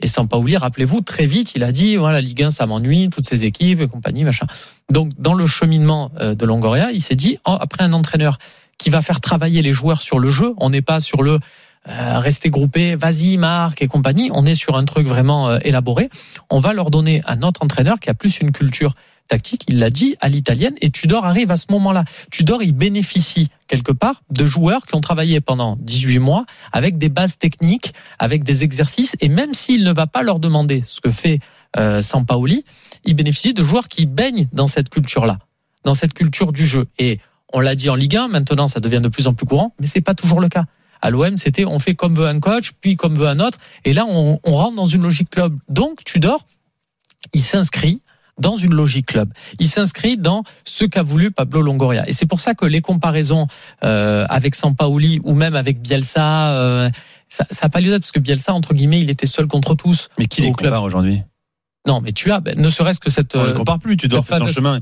Et 0.00 0.08
Sampaoli, 0.08 0.56
rappelez-vous, 0.56 1.02
très 1.02 1.26
vite, 1.26 1.52
il 1.54 1.62
a 1.62 1.70
dit, 1.70 1.96
voilà, 1.96 2.20
Ligue 2.20 2.42
1, 2.42 2.50
ça 2.50 2.66
m'ennuie, 2.66 3.10
toutes 3.10 3.26
ces 3.26 3.44
équipes 3.44 3.80
et 3.80 3.86
compagnie, 3.86 4.24
machin. 4.24 4.46
Donc, 4.90 5.12
dans 5.18 5.34
le 5.34 5.46
cheminement 5.46 6.10
euh, 6.20 6.34
de 6.34 6.44
Longoria, 6.44 6.90
il 6.92 7.00
s'est 7.00 7.14
dit, 7.14 7.38
oh, 7.46 7.56
après 7.60 7.84
un 7.84 7.92
entraîneur 7.92 8.38
qui 8.76 8.90
va 8.90 9.02
faire 9.02 9.20
travailler 9.20 9.62
les 9.62 9.72
joueurs 9.72 10.02
sur 10.02 10.18
le 10.18 10.30
jeu, 10.30 10.54
on 10.58 10.70
n'est 10.70 10.82
pas 10.82 10.98
sur 10.98 11.22
le 11.22 11.38
euh, 11.86 12.18
rester 12.18 12.50
groupé, 12.50 12.96
vas-y, 12.96 13.36
marque 13.36 13.82
et 13.82 13.88
compagnie, 13.88 14.30
on 14.32 14.46
est 14.46 14.54
sur 14.54 14.76
un 14.76 14.84
truc 14.84 15.06
vraiment 15.06 15.50
euh, 15.50 15.58
élaboré. 15.62 16.08
On 16.50 16.58
va 16.58 16.72
leur 16.72 16.90
donner 16.90 17.22
un 17.26 17.42
autre 17.42 17.62
entraîneur 17.62 18.00
qui 18.00 18.08
a 18.08 18.14
plus 18.14 18.40
une 18.40 18.52
culture 18.52 18.94
tactique, 19.28 19.64
il 19.68 19.78
l'a 19.78 19.90
dit, 19.90 20.16
à 20.20 20.28
l'italienne, 20.28 20.74
et 20.80 20.90
Tudor 20.90 21.24
arrive 21.24 21.50
à 21.50 21.56
ce 21.56 21.66
moment-là. 21.70 22.04
Tudor, 22.30 22.62
il 22.62 22.72
bénéficie 22.72 23.48
quelque 23.68 23.92
part 23.92 24.22
de 24.30 24.44
joueurs 24.44 24.86
qui 24.86 24.94
ont 24.94 25.00
travaillé 25.00 25.40
pendant 25.40 25.76
18 25.80 26.18
mois 26.18 26.44
avec 26.72 26.98
des 26.98 27.08
bases 27.08 27.38
techniques, 27.38 27.94
avec 28.18 28.44
des 28.44 28.64
exercices, 28.64 29.16
et 29.20 29.28
même 29.28 29.54
s'il 29.54 29.84
ne 29.84 29.92
va 29.92 30.06
pas 30.06 30.22
leur 30.22 30.38
demander 30.38 30.82
ce 30.86 31.00
que 31.00 31.10
fait 31.10 31.40
euh, 31.76 32.02
Sampaoli, 32.02 32.64
il 33.04 33.14
bénéficie 33.14 33.54
de 33.54 33.62
joueurs 33.62 33.88
qui 33.88 34.06
baignent 34.06 34.48
dans 34.52 34.66
cette 34.66 34.90
culture-là, 34.90 35.38
dans 35.84 35.94
cette 35.94 36.14
culture 36.14 36.52
du 36.52 36.66
jeu. 36.66 36.86
Et 36.98 37.20
on 37.52 37.60
l'a 37.60 37.74
dit 37.74 37.88
en 37.90 37.94
Ligue 37.94 38.16
1, 38.16 38.28
maintenant 38.28 38.68
ça 38.68 38.80
devient 38.80 39.00
de 39.00 39.08
plus 39.08 39.26
en 39.26 39.34
plus 39.34 39.46
courant, 39.46 39.74
mais 39.80 39.86
c'est 39.86 40.00
pas 40.00 40.14
toujours 40.14 40.40
le 40.40 40.48
cas. 40.48 40.64
À 41.00 41.10
l'OM, 41.10 41.36
c'était 41.36 41.64
on 41.64 41.78
fait 41.78 41.94
comme 41.94 42.14
veut 42.14 42.26
un 42.26 42.40
coach, 42.40 42.72
puis 42.80 42.96
comme 42.96 43.14
veut 43.14 43.28
un 43.28 43.40
autre, 43.40 43.58
et 43.84 43.92
là 43.92 44.06
on, 44.08 44.40
on 44.42 44.52
rentre 44.54 44.76
dans 44.76 44.84
une 44.84 45.02
logique 45.02 45.30
club. 45.30 45.56
Donc 45.68 46.02
Tudor, 46.04 46.46
il 47.32 47.42
s'inscrit 47.42 48.00
dans 48.38 48.56
une 48.56 48.74
logique 48.74 49.06
club. 49.06 49.32
Il 49.60 49.68
s'inscrit 49.68 50.16
dans 50.16 50.42
ce 50.64 50.84
qu'a 50.84 51.02
voulu 51.02 51.30
Pablo 51.30 51.62
Longoria. 51.62 52.08
Et 52.08 52.12
c'est 52.12 52.26
pour 52.26 52.40
ça 52.40 52.54
que 52.54 52.66
les 52.66 52.80
comparaisons 52.80 53.46
euh, 53.84 54.26
avec 54.28 54.54
Sampaoli 54.54 55.20
ou 55.24 55.34
même 55.34 55.56
avec 55.56 55.80
Bielsa, 55.80 56.52
euh, 56.54 56.90
ça 57.28 57.46
n'a 57.62 57.68
pas 57.68 57.80
lieu 57.80 57.90
d'être 57.90 58.02
parce 58.02 58.12
que 58.12 58.20
Bielsa, 58.20 58.52
entre 58.54 58.74
guillemets, 58.74 59.00
il 59.00 59.10
était 59.10 59.26
seul 59.26 59.46
contre 59.46 59.74
tous. 59.74 60.08
Mais 60.18 60.26
qui 60.26 60.42
les 60.42 60.52
compare 60.52 60.82
aujourd'hui? 60.82 61.22
Non, 61.86 62.00
mais 62.00 62.12
tu 62.12 62.32
as, 62.32 62.40
ben, 62.40 62.58
ne 62.58 62.68
serait-ce 62.70 62.98
que 62.98 63.10
cette. 63.10 63.36
On 63.36 63.46
ne 63.46 63.52
compare 63.52 63.78
plus, 63.78 63.96
tu 63.96 64.08
dois 64.08 64.22
faire 64.22 64.38
ton 64.38 64.46
chemin. 64.46 64.80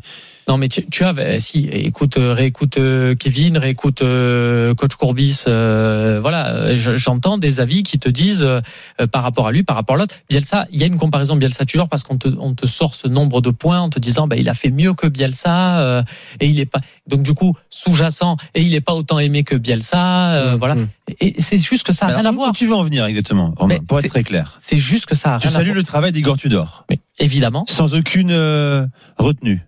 Non, 0.48 0.56
mais 0.56 0.68
tu, 0.68 0.84
tu 0.86 1.04
as, 1.04 1.12
ben, 1.12 1.38
si, 1.38 1.68
écoute, 1.68 2.16
euh, 2.16 2.32
réécoute 2.32 2.76
euh, 2.76 3.14
Kevin, 3.14 3.58
réécoute 3.58 4.02
euh, 4.02 4.74
coach 4.74 4.94
Courbis. 4.96 5.44
Euh, 5.46 6.18
voilà, 6.20 6.74
j'entends 6.74 7.38
des 7.38 7.60
avis 7.60 7.82
qui 7.82 7.98
te 7.98 8.08
disent 8.08 8.46
par 9.10 9.22
rapport 9.22 9.48
à 9.48 9.52
lui, 9.52 9.62
par 9.62 9.76
rapport 9.76 9.96
à 9.96 9.98
l'autre. 9.98 10.16
Bielsa, 10.28 10.66
il 10.72 10.80
y 10.80 10.84
a 10.84 10.86
une 10.86 10.96
comparaison 10.96 11.36
Bielsa-Tudor 11.36 11.88
parce 11.88 12.02
qu'on 12.04 12.18
te, 12.18 12.28
on 12.38 12.54
te 12.54 12.66
sort 12.66 12.94
ce 12.94 13.08
nombre 13.08 13.40
de 13.40 13.50
points 13.50 13.80
en 13.80 13.90
te 13.90 13.98
disant, 13.98 14.26
ben, 14.28 14.36
il 14.36 14.48
a 14.48 14.54
fait 14.54 14.70
mieux 14.70 14.94
que 14.94 15.06
Bielsa 15.06 16.04
et 16.40 16.46
il 16.46 16.60
est 16.60 16.66
pas. 16.66 16.80
Donc 17.08 17.22
du 17.22 17.34
coup, 17.34 17.54
sous-jacent 17.70 18.36
et 18.54 18.62
il 18.62 18.74
est 18.74 18.80
pas 18.80 18.94
autant 18.94 19.18
aimé 19.18 19.42
que 19.42 19.56
Bielsa. 19.56 20.54
Mmh, 20.54 20.56
voilà. 20.56 20.74
Mmh. 20.76 20.88
Et 21.20 21.34
c'est 21.38 21.58
juste 21.58 21.84
que 21.84 21.92
ça 21.92 22.06
n'a 22.06 22.16
rien 22.16 22.26
à 22.26 22.32
voir. 22.32 22.50
Où 22.50 22.52
tu 22.52 22.66
veux 22.66 22.74
en 22.74 22.82
venir 22.82 23.04
exactement, 23.04 23.54
Romain, 23.56 23.78
pour 23.86 23.98
être 23.98 24.08
très 24.08 24.24
clair? 24.24 24.56
C'est 24.60 24.78
juste 24.78 25.06
que 25.06 25.14
ça 25.14 25.34
a 25.34 25.38
rien 25.38 25.50
tu 25.50 25.54
salues 25.54 25.74
le 25.74 25.82
travail 25.82 26.12
d'Igor 26.12 26.36
Tudor. 26.36 26.84
Mais 26.92 27.00
évidemment. 27.18 27.64
Sans 27.66 27.94
aucune 27.94 28.32
retenue. 29.18 29.66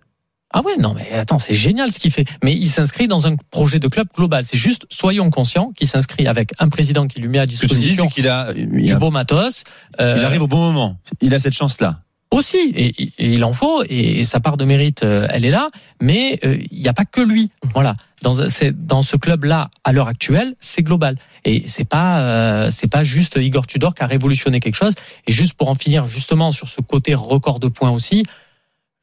Ah 0.57 0.61
ouais, 0.61 0.77
non, 0.77 0.93
mais 0.93 1.11
attends, 1.11 1.37
c'est 1.37 1.53
génial 1.53 1.91
ce 1.91 1.99
qu'il 1.99 2.11
fait. 2.11 2.23
Mais 2.41 2.53
il 2.53 2.67
s'inscrit 2.67 3.09
dans 3.09 3.27
un 3.27 3.35
projet 3.51 3.77
de 3.77 3.89
club 3.89 4.07
global. 4.15 4.45
C'est 4.45 4.57
juste, 4.57 4.85
soyons 4.89 5.29
conscients 5.29 5.73
qu'il 5.75 5.85
s'inscrit 5.85 6.27
avec 6.27 6.51
un 6.59 6.69
président 6.69 7.07
qui 7.07 7.19
lui 7.19 7.27
met 7.27 7.39
à 7.39 7.45
disposition 7.45 8.07
qu'il 8.07 8.29
a, 8.29 8.53
il 8.55 8.69
du 8.69 8.95
beau 8.95 9.11
matos. 9.11 9.65
Euh, 9.99 10.15
il 10.17 10.23
arrive 10.23 10.43
au 10.43 10.47
bon 10.47 10.59
moment. 10.59 10.97
Il 11.19 11.33
a 11.33 11.39
cette 11.39 11.55
chance-là. 11.55 11.99
Aussi, 12.31 12.71
et, 12.73 13.03
et, 13.03 13.33
il 13.33 13.43
en 13.43 13.51
faut, 13.51 13.83
et, 13.89 14.23
sa 14.23 14.39
part 14.39 14.55
de 14.55 14.63
mérite, 14.63 15.03
euh, 15.03 15.27
elle 15.29 15.43
est 15.43 15.51
là. 15.51 15.67
Mais 16.01 16.39
euh, 16.45 16.57
il 16.71 16.79
n'y 16.79 16.87
a 16.87 16.93
pas 16.93 17.03
que 17.05 17.19
lui. 17.19 17.51
Voilà, 17.73 17.97
dans, 18.21 18.35
dans 18.75 19.01
ce 19.01 19.17
club-là, 19.17 19.69
à 19.83 19.91
l'heure 19.91 20.07
actuelle, 20.07 20.55
c'est 20.61 20.83
global. 20.83 21.17
Et 21.45 21.63
c'est 21.67 21.87
pas, 21.87 22.19
euh, 22.19 22.69
c'est 22.71 22.87
pas 22.87 23.03
juste 23.03 23.37
Igor 23.39 23.67
Tudor 23.67 23.93
qui 23.93 24.03
a 24.03 24.07
révolutionné 24.07 24.59
quelque 24.59 24.75
chose. 24.75 24.93
Et 25.27 25.31
juste 25.31 25.53
pour 25.53 25.69
en 25.69 25.75
finir 25.75 26.07
justement 26.07 26.51
sur 26.51 26.67
ce 26.67 26.81
côté 26.81 27.13
record 27.13 27.59
de 27.59 27.67
points 27.67 27.91
aussi, 27.91 28.23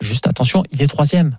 juste 0.00 0.26
attention, 0.26 0.64
il 0.70 0.82
est 0.82 0.88
troisième. 0.88 1.38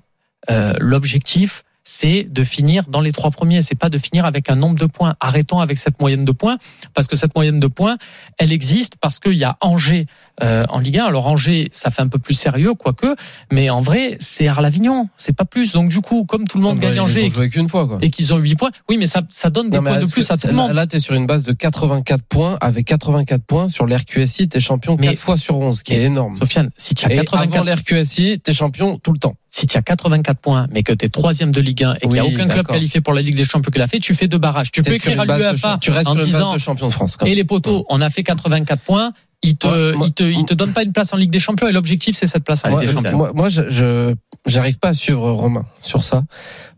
Euh, 0.49 0.73
L'objectif, 0.79 1.63
c'est 1.83 2.23
de 2.23 2.43
finir 2.43 2.85
dans 2.87 3.01
les 3.01 3.11
trois 3.11 3.31
premiers. 3.31 3.61
C'est 3.61 3.75
pas 3.77 3.89
de 3.89 3.97
finir 3.97 4.25
avec 4.25 4.49
un 4.49 4.55
nombre 4.55 4.77
de 4.79 4.85
points. 4.85 5.15
Arrêtons 5.19 5.59
avec 5.59 5.77
cette 5.77 5.99
moyenne 5.99 6.23
de 6.25 6.31
points, 6.31 6.57
parce 6.93 7.07
que 7.07 7.15
cette 7.15 7.35
moyenne 7.35 7.59
de 7.59 7.67
points, 7.67 7.97
elle 8.37 8.51
existe 8.51 8.95
parce 9.01 9.19
qu'il 9.19 9.33
y 9.33 9.43
a 9.43 9.57
Angers 9.61 10.05
euh, 10.41 10.65
en 10.69 10.79
Ligue 10.79 10.97
1. 10.99 11.05
Alors 11.05 11.27
Angers, 11.27 11.69
ça 11.71 11.91
fait 11.91 12.01
un 12.01 12.07
peu 12.07 12.19
plus 12.19 12.33
sérieux, 12.35 12.73
quoique, 12.73 13.15
mais 13.51 13.69
en 13.69 13.81
vrai, 13.81 14.15
c'est 14.19 14.47
Arles-Avignon, 14.47 15.09
c'est 15.17 15.35
pas 15.35 15.45
plus. 15.45 15.73
Donc 15.73 15.89
du 15.89 15.99
coup, 16.01 16.23
comme 16.25 16.47
tout 16.47 16.57
le 16.57 16.63
monde 16.63 16.77
Ah 16.79 16.81
bah, 16.81 16.87
gagne 16.89 16.99
Angers 17.01 17.29
joué 17.29 17.49
qu'une 17.49 17.69
fois, 17.69 17.87
quoi. 17.87 17.97
et 18.01 18.09
qu'ils 18.09 18.33
ont 18.33 18.37
8 18.37 18.55
points, 18.55 18.71
oui, 18.89 18.97
mais 18.97 19.07
ça, 19.07 19.21
ça 19.29 19.49
donne 19.49 19.69
des 19.69 19.77
Non, 19.77 19.83
points 19.83 19.99
de 19.99 20.05
plus 20.05 20.29
à 20.31 20.37
tout 20.37 20.47
le 20.47 20.53
monde. 20.53 20.71
Là, 20.71 20.87
tu 20.87 20.95
es 20.95 20.99
sur 20.99 21.13
une 21.15 21.25
base 21.27 21.43
de 21.43 21.51
84 21.51 22.23
points. 22.23 22.57
Avec 22.61 22.85
84 22.87 23.43
points 23.43 23.67
sur 23.67 23.85
l'RQSI, 23.85 24.47
tu 24.49 24.57
es 24.57 24.61
champion 24.61 24.95
Mais- 24.99 25.07
4 25.07 25.19
fois 25.19 25.37
sur 25.37 25.57
11, 25.57 25.79
ce 25.79 25.83
qui 25.83 25.93
est 25.93 26.03
énorme. 26.03 26.35
Sofiane, 26.37 26.69
si 26.77 26.95
tu 26.95 27.05
as 27.05 27.11
Et 27.13 27.15
84 27.17 27.55
avant 27.55 27.63
l'RQSI, 27.69 28.39
tu 28.43 28.51
es 28.51 28.53
champion 28.53 28.97
tout 28.99 29.11
le 29.11 29.19
temps. 29.19 29.35
si 29.49 29.67
tu 29.67 29.77
as 29.77 29.81
84 29.83 30.39
points, 30.39 30.67
mais 30.71 30.81
que 30.81 30.93
tu 30.93 31.05
es 31.05 31.09
troisième 31.09 31.51
de 31.51 31.61
Ligue 31.61 31.72
1 31.81 31.95
et 31.95 31.99
qu'il 32.01 32.09
n'y 32.11 32.19
a 32.19 32.25
aucun 32.25 32.47
club 32.47 32.67
qualifié 32.67 33.01
pour 33.01 33.13
la 33.13 33.21
Ligue 33.21 33.35
des 33.35 33.45
Champions 33.45 33.71
qui 33.71 33.79
l'a 33.79 33.87
fait, 33.87 33.99
tu 33.99 34.13
fais 34.13 34.27
deux 34.27 34.37
barrages. 34.37 34.71
Tu 34.71 34.81
peux 34.83 34.93
écrire 34.93 35.19
à 35.19 35.25
l'UEFA 35.25 35.55
champ- 35.73 35.77
tu 35.79 35.91
restes 35.91 36.07
en 36.07 36.15
disant 36.15 36.57
champion 36.59 36.87
de 36.87 36.93
France. 36.93 37.17
et 37.25 37.33
les 37.35 37.43
poteaux, 37.43 37.85
on 37.89 38.01
a 38.01 38.09
fait 38.09 38.23
84 38.23 38.81
points. 38.81 39.11
Ils 39.45 39.57
te, 39.57 39.67
Ouais, 39.67 39.91
moi- 39.97 40.07
ils 40.07 40.13
te, 40.13 40.23
ils 40.23 40.45
te 40.45 40.53
donnent 40.53 40.71
pas 40.71 40.83
une 40.83 40.93
place 40.93 41.11
en 41.13 41.17
Ligue 41.17 41.29
des 41.31 41.39
Champions 41.39 41.67
et 41.67 41.73
l'objectif 41.73 42.15
c'est 42.15 42.27
cette 42.27 42.45
place 42.45 42.63
en 42.63 42.69
Moi, 42.69 42.79
Ligue 42.79 42.89
des 42.91 42.95
Champions. 42.95 43.17
moi, 43.17 43.31
moi, 43.33 43.49
je, 43.49 43.63
je- 43.69 44.15
j'arrive 44.45 44.77
pas 44.79 44.89
à 44.89 44.93
suivre 44.93 45.29
Romain 45.31 45.65
sur 45.81 46.01
ça, 46.01 46.23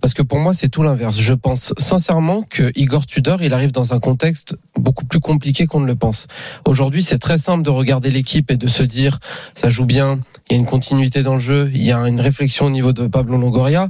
parce 0.06 0.14
que 0.14 0.22
pour 0.22 0.38
moi, 0.38 0.54
c'est 0.54 0.70
tout 0.70 0.84
l'inverse. 0.84 1.18
Je 1.18 1.34
pense 1.34 1.74
sincèrement 1.80 2.44
que 2.48 2.72
Igor 2.76 3.08
Tudor, 3.08 3.42
il 3.42 3.54
arrive 3.56 3.72
dans 3.72 3.96
un 3.96 4.00
contexte 4.00 4.56
beaucoup 4.78 5.04
plus 5.04 5.20
compliqué 5.20 5.66
qu'on 5.66 5.80
ne 5.80 5.88
le 5.88 5.96
pense. 5.96 6.28
Aujourd'hui, 6.68 7.02
c'est 7.02 7.18
très 7.18 7.40
simple 7.40 7.64
de 7.64 7.72
regarder 7.72 8.12
l'équipe 8.12 8.52
et 8.52 8.56
de 8.56 8.68
se 8.68 8.84
dire, 8.84 9.20
ça 9.56 9.72
joue 9.72 9.88
bien, 9.88 10.20
il 10.48 10.54
y 10.54 10.56
a 10.58 10.60
une 10.60 10.68
continuité 10.68 11.24
dans 11.24 11.34
le 11.34 11.40
jeu, 11.40 11.72
il 11.74 11.84
y 11.84 11.92
a 11.92 11.98
une 12.08 12.22
réflexion 12.22 12.66
au 12.66 12.70
niveau 12.70 12.94
de 12.94 13.08
Pablo 13.08 13.36
Longoria. 13.36 13.88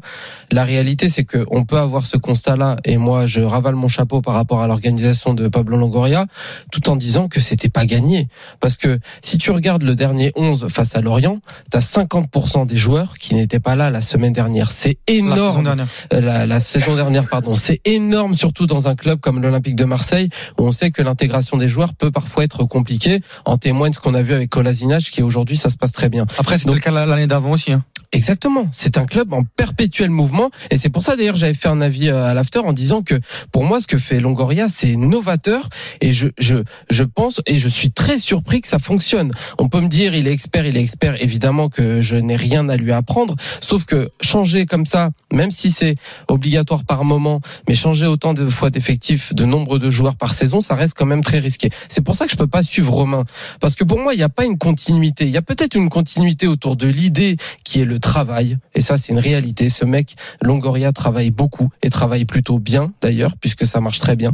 La 0.52 0.64
réalité, 0.64 1.10
c'est 1.10 1.26
que 1.26 1.46
on 1.52 1.66
peut 1.66 1.78
avoir 1.78 2.06
ce 2.06 2.16
constat-là, 2.16 2.78
et 2.86 2.96
moi, 2.96 3.26
je 3.26 3.42
ravale 3.42 3.76
mon 3.76 3.90
chapeau 3.90 4.22
par 4.22 4.36
rapport 4.36 4.62
à 4.62 4.68
l'organisation 4.68 5.34
de 5.34 5.50
Pablo 5.50 5.76
Longoria, 5.76 6.28
tout 6.72 6.90
en 6.90 6.96
disant 6.96 7.28
que 7.28 7.42
c'était 7.42 7.68
pas 7.68 7.86
gagné. 7.86 8.30
Parce 8.62 8.78
que 8.78 9.00
si 9.22 9.38
tu 9.38 9.52
regardes 9.52 9.84
le 9.84 9.98
dernier 9.98 10.32
11 10.38 10.68
face 10.70 10.96
à 10.96 11.02
Lorient, 11.02 11.42
tu 11.70 11.78
as 11.78 11.82
50% 11.82 12.68
des 12.68 12.78
joueurs 12.78 13.18
qui 13.18 13.36
n'étaient 13.36 13.60
pas 13.60 13.76
là 13.76 13.90
la 13.90 14.00
semaine 14.00 14.32
dernière. 14.32 14.72
C'est 14.72 14.98
énorme. 15.08 15.76
Euh, 16.14 16.22
La, 16.22 16.46
la 16.46 16.60
saison 16.60 16.96
dernière, 16.96 17.28
pardon. 17.28 17.56
C'est 17.56 17.82
énorme, 17.86 18.36
surtout 18.36 18.66
dans 18.66 18.88
un 18.88 18.96
club 18.96 19.20
comme 19.20 19.42
l'Olympique 19.42 19.76
de 19.76 19.86
Marseille, 19.86 20.30
où 20.58 20.64
on 20.64 20.72
sait 20.72 20.92
que 20.92 21.02
l'intégration 21.02 21.58
des 21.58 21.68
joueurs 21.68 21.94
peut 21.94 22.12
parfois 22.12 22.44
être 22.44 22.64
compliquée. 22.66 23.22
En 23.46 23.58
témoigne 23.58 23.94
ce 23.94 24.00
qu'on 24.00 24.14
a 24.14 24.22
vu 24.22 24.34
avec 24.34 24.50
Kolasinac, 24.50 25.04
qui 25.04 25.22
aujourd'hui, 25.22 25.58
ça 25.58 25.70
se 25.70 25.78
passe 25.78 25.92
très 25.92 26.10
bien. 26.10 26.26
Après, 26.38 26.58
c'était 26.58 26.68
Donc- 26.68 26.76
le 26.78 26.82
cas 26.82 26.92
l'année 27.06 27.28
d'avant 27.28 27.52
aussi. 27.52 27.72
Hein. 27.74 27.84
Exactement. 28.12 28.70
C'est 28.72 28.98
un 28.98 29.06
club 29.06 29.34
en 29.34 29.44
perpétuel 29.44 30.10
mouvement. 30.10 30.50
Et 30.72 30.78
c'est 30.78 30.90
pour 30.90 31.04
ça, 31.04 31.16
d'ailleurs, 31.18 31.36
j'avais 31.36 31.54
fait 31.54 31.68
un 31.68 31.82
avis 31.82 32.08
euh, 32.10 32.26
à 32.26 32.34
l'after 32.34 32.60
en 32.60 32.72
disant 32.72 33.02
que, 33.02 33.20
pour 33.52 33.66
moi, 33.66 33.82
ce 33.82 33.88
que 33.88 33.98
fait 33.98 34.20
Longoria, 34.22 34.68
c'est 34.70 34.96
novateur. 34.96 35.68
Et 36.02 36.12
je, 36.14 36.30
je, 36.38 36.58
je 36.90 37.04
pense, 37.04 37.42
et 37.46 37.60
je 37.60 37.68
suis 37.68 37.92
très 37.92 38.18
surpris 38.18 38.62
que 38.62 38.68
ça 38.70 38.80
fonctionne. 38.80 39.32
On 39.60 39.68
peut 39.68 39.82
me 39.82 39.90
dire, 39.90 40.16
il 40.16 40.28
est 40.28 40.32
expert, 40.32 40.66
il 40.66 40.78
est 40.78 40.82
expert. 40.82 41.22
Évidemment 41.22 41.68
que 41.68 42.00
je 42.00 42.16
n'ai 42.16 42.38
rien 42.38 42.70
à 42.70 42.78
lui 42.78 42.92
apprendre. 42.94 43.36
Sauf 43.60 43.84
que 43.86 44.10
changer 44.22 44.66
comme 44.66 44.86
ça, 44.86 45.10
même 45.34 45.52
si 45.52 45.72
c'est 45.72 45.85
obligatoire 46.28 46.84
par 46.84 47.04
moment, 47.06 47.42
mais 47.68 47.76
changer 47.76 48.08
autant 48.08 48.34
de 48.34 48.50
fois 48.50 48.70
d'effectifs, 48.70 49.34
de 49.34 49.46
nombre 49.46 49.80
de 49.80 49.90
joueurs 49.90 50.16
par 50.16 50.34
saison, 50.34 50.62
ça 50.62 50.76
reste 50.76 50.96
quand 50.98 51.06
même 51.06 51.24
très 51.24 51.40
risqué. 51.40 51.70
C'est 51.90 52.02
pour 52.02 52.16
ça 52.16 52.26
que 52.26 52.32
je 52.32 52.38
peux 52.38 52.48
pas 52.48 52.64
suivre 52.64 52.94
Romain. 52.94 53.26
Parce 53.60 53.76
que 53.76 53.84
pour 53.84 54.00
moi, 54.00 54.14
il 54.14 54.18
n'y 54.18 54.24
a 54.24 54.30
pas 54.30 54.46
une 54.46 54.58
continuité. 54.58 55.26
Il 55.26 55.32
y 55.32 55.38
a 55.38 55.42
peut-être 55.42 55.76
une 55.76 55.90
continuité 55.90 56.48
autour 56.48 56.76
de 56.76 56.88
l'idée 56.88 57.38
qui 57.64 57.82
est 57.82 57.86
le 57.86 58.00
travail. 58.00 58.58
Et 58.74 58.82
ça, 58.82 58.98
c'est 58.98 59.12
une 59.12 59.20
réalité. 59.20 59.70
Ce 59.70 59.86
mec, 59.86 60.16
Longoria, 60.42 60.92
travaille 60.92 61.32
beaucoup 61.32 61.70
et 61.82 61.90
travaille 61.90 62.26
plutôt 62.26 62.60
bien, 62.60 62.94
d'ailleurs, 63.02 63.36
puisque 63.40 63.68
ça 63.68 63.82
marche 63.82 64.00
très 64.00 64.16
bien. 64.16 64.34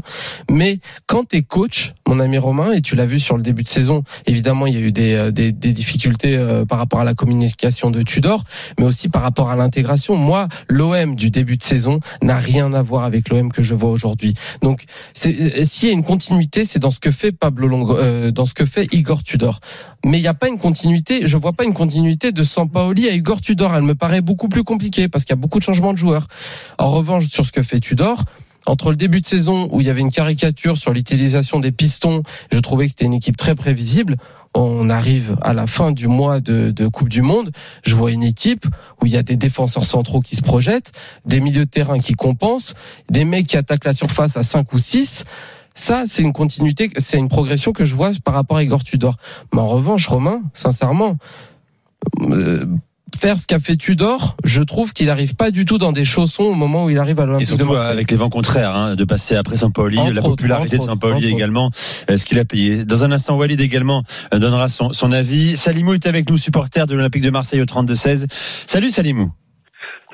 Mais 0.49 0.79
quand 1.07 1.29
tu 1.29 1.37
es 1.37 1.41
coach, 1.41 1.93
mon 2.07 2.19
ami 2.19 2.37
Romain, 2.37 2.73
et 2.73 2.81
tu 2.81 2.95
l'as 2.95 3.05
vu 3.05 3.19
sur 3.19 3.37
le 3.37 3.43
début 3.43 3.63
de 3.63 3.69
saison, 3.69 4.03
évidemment, 4.25 4.67
il 4.67 4.73
y 4.73 4.77
a 4.77 4.81
eu 4.81 4.91
des, 4.91 5.13
euh, 5.15 5.31
difficultés 5.31 6.37
euh, 6.37 6.65
par 6.65 6.77
rapport 6.77 6.99
à 6.99 7.03
la 7.03 7.13
communication 7.13 7.91
de 7.91 8.01
Tudor, 8.01 8.43
mais 8.79 8.85
aussi 8.85 9.09
par 9.09 9.21
rapport 9.21 9.49
à 9.49 9.55
l'intégration. 9.55 10.15
Moi, 10.15 10.47
l'OM 10.67 11.15
du 11.15 11.29
début 11.29 11.40
de 11.43 11.63
saison 11.63 11.99
n'a 12.21 12.37
rien 12.37 12.73
à 12.73 12.81
voir 12.81 13.03
avec 13.03 13.29
l'OM 13.29 13.51
que 13.51 13.61
je 13.63 13.73
vois 13.75 13.89
aujourd'hui. 13.91 14.33
Donc, 14.61 14.85
c'est- 15.13 15.65
s'il 15.65 15.89
y 15.89 15.91
a 15.91 15.93
une 15.93 16.03
continuité, 16.03 16.65
c'est 16.65 16.79
dans 16.79 16.91
ce 16.91 16.99
que 16.99 17.11
fait 17.11 17.31
Pablo 17.31 17.69
euh, 17.97 18.31
dans 18.31 18.45
ce 18.45 18.53
que 18.53 18.65
fait 18.65 18.87
Igor 18.93 19.23
Tudor. 19.23 19.59
Mais 20.05 20.17
il 20.17 20.21
n'y 20.21 20.27
a 20.27 20.33
pas 20.33 20.47
une 20.47 20.57
continuité. 20.59 21.27
Je 21.27 21.37
vois 21.37 21.53
pas 21.53 21.63
une 21.63 21.73
continuité 21.73 22.31
de 22.31 22.43
Sampaoli 22.43 23.07
à 23.07 23.13
Igor 23.13 23.41
Tudor. 23.41 23.73
Elle 23.75 23.83
me 23.83 23.95
paraît 23.95 24.21
beaucoup 24.21 24.49
plus 24.49 24.63
compliquée 24.63 25.07
parce 25.07 25.25
qu'il 25.25 25.31
y 25.31 25.37
a 25.37 25.41
beaucoup 25.41 25.59
de 25.59 25.63
changements 25.63 25.93
de 25.93 25.97
joueurs. 25.97 26.27
En 26.77 26.91
revanche, 26.91 27.27
sur 27.29 27.45
ce 27.45 27.51
que 27.51 27.61
fait 27.63 27.79
Tudor. 27.79 28.23
Entre 28.65 28.91
le 28.91 28.95
début 28.95 29.21
de 29.21 29.25
saison 29.25 29.67
où 29.71 29.81
il 29.81 29.87
y 29.87 29.89
avait 29.89 30.01
une 30.01 30.11
caricature 30.11 30.77
sur 30.77 30.93
l'utilisation 30.93 31.59
des 31.59 31.71
pistons, 31.71 32.23
je 32.51 32.59
trouvais 32.59 32.85
que 32.85 32.91
c'était 32.91 33.05
une 33.05 33.13
équipe 33.13 33.37
très 33.37 33.55
prévisible. 33.55 34.17
On 34.53 34.89
arrive 34.89 35.37
à 35.41 35.53
la 35.53 35.65
fin 35.65 35.91
du 35.91 36.07
mois 36.07 36.41
de, 36.41 36.87
Coupe 36.87 37.09
du 37.09 37.21
Monde. 37.21 37.51
Je 37.83 37.95
vois 37.95 38.11
une 38.11 38.23
équipe 38.23 38.65
où 39.01 39.05
il 39.05 39.13
y 39.13 39.17
a 39.17 39.23
des 39.23 39.37
défenseurs 39.37 39.85
centraux 39.85 40.19
qui 40.19 40.35
se 40.35 40.41
projettent, 40.41 40.91
des 41.25 41.39
milieux 41.39 41.65
de 41.65 41.69
terrain 41.69 41.99
qui 41.99 42.13
compensent, 42.13 42.75
des 43.09 43.23
mecs 43.23 43.47
qui 43.47 43.57
attaquent 43.57 43.85
la 43.85 43.93
surface 43.93 44.37
à 44.37 44.43
5 44.43 44.73
ou 44.73 44.79
6. 44.79 45.25
Ça, 45.73 46.03
c'est 46.05 46.21
une 46.21 46.33
continuité, 46.33 46.91
c'est 46.97 47.17
une 47.17 47.29
progression 47.29 47.71
que 47.71 47.85
je 47.85 47.95
vois 47.95 48.11
par 48.25 48.33
rapport 48.33 48.57
à 48.57 48.63
Igor 48.63 48.83
Tudor. 48.83 49.15
Mais 49.53 49.61
en 49.61 49.67
revanche, 49.67 50.05
Romain, 50.07 50.41
sincèrement, 50.53 51.17
euh, 52.21 52.65
faire 53.15 53.39
ce 53.39 53.47
qu'a 53.47 53.59
fait 53.59 53.75
Tudor, 53.75 54.35
je 54.43 54.61
trouve 54.61 54.93
qu'il 54.93 55.07
n'arrive 55.07 55.35
pas 55.35 55.51
du 55.51 55.65
tout 55.65 55.77
dans 55.77 55.91
des 55.91 56.05
chaussons 56.05 56.43
au 56.43 56.53
moment 56.53 56.85
où 56.85 56.89
il 56.89 56.97
arrive 56.97 57.19
à 57.19 57.23
Et 57.23 57.25
l'Olympique 57.27 57.49
de 57.51 57.57
surtout 57.57 57.75
avec 57.75 58.11
les 58.11 58.17
vents 58.17 58.29
contraires, 58.29 58.75
hein, 58.75 58.95
de 58.95 59.03
passer 59.03 59.35
après 59.35 59.55
Saint-Pauli, 59.55 59.97
la 59.97 60.09
autres, 60.09 60.29
popularité 60.29 60.77
de 60.77 60.81
Saint-Pauli 60.81 61.27
également, 61.27 61.71
euh, 62.09 62.17
ce 62.17 62.25
qu'il 62.25 62.39
a 62.39 62.45
payé. 62.45 62.85
Dans 62.85 63.03
un 63.03 63.11
instant, 63.11 63.37
Walid 63.37 63.59
également 63.61 64.03
euh, 64.33 64.39
donnera 64.39 64.69
son, 64.69 64.91
son 64.91 65.11
avis. 65.11 65.57
Salimou 65.57 65.93
est 65.93 66.05
avec 66.05 66.29
nous, 66.29 66.37
supporter 66.37 66.85
de 66.87 66.95
l'Olympique 66.95 67.23
de 67.23 67.29
Marseille 67.29 67.61
au 67.61 67.65
32-16. 67.65 68.25
Salut 68.31 68.89
Salimou. 68.89 69.31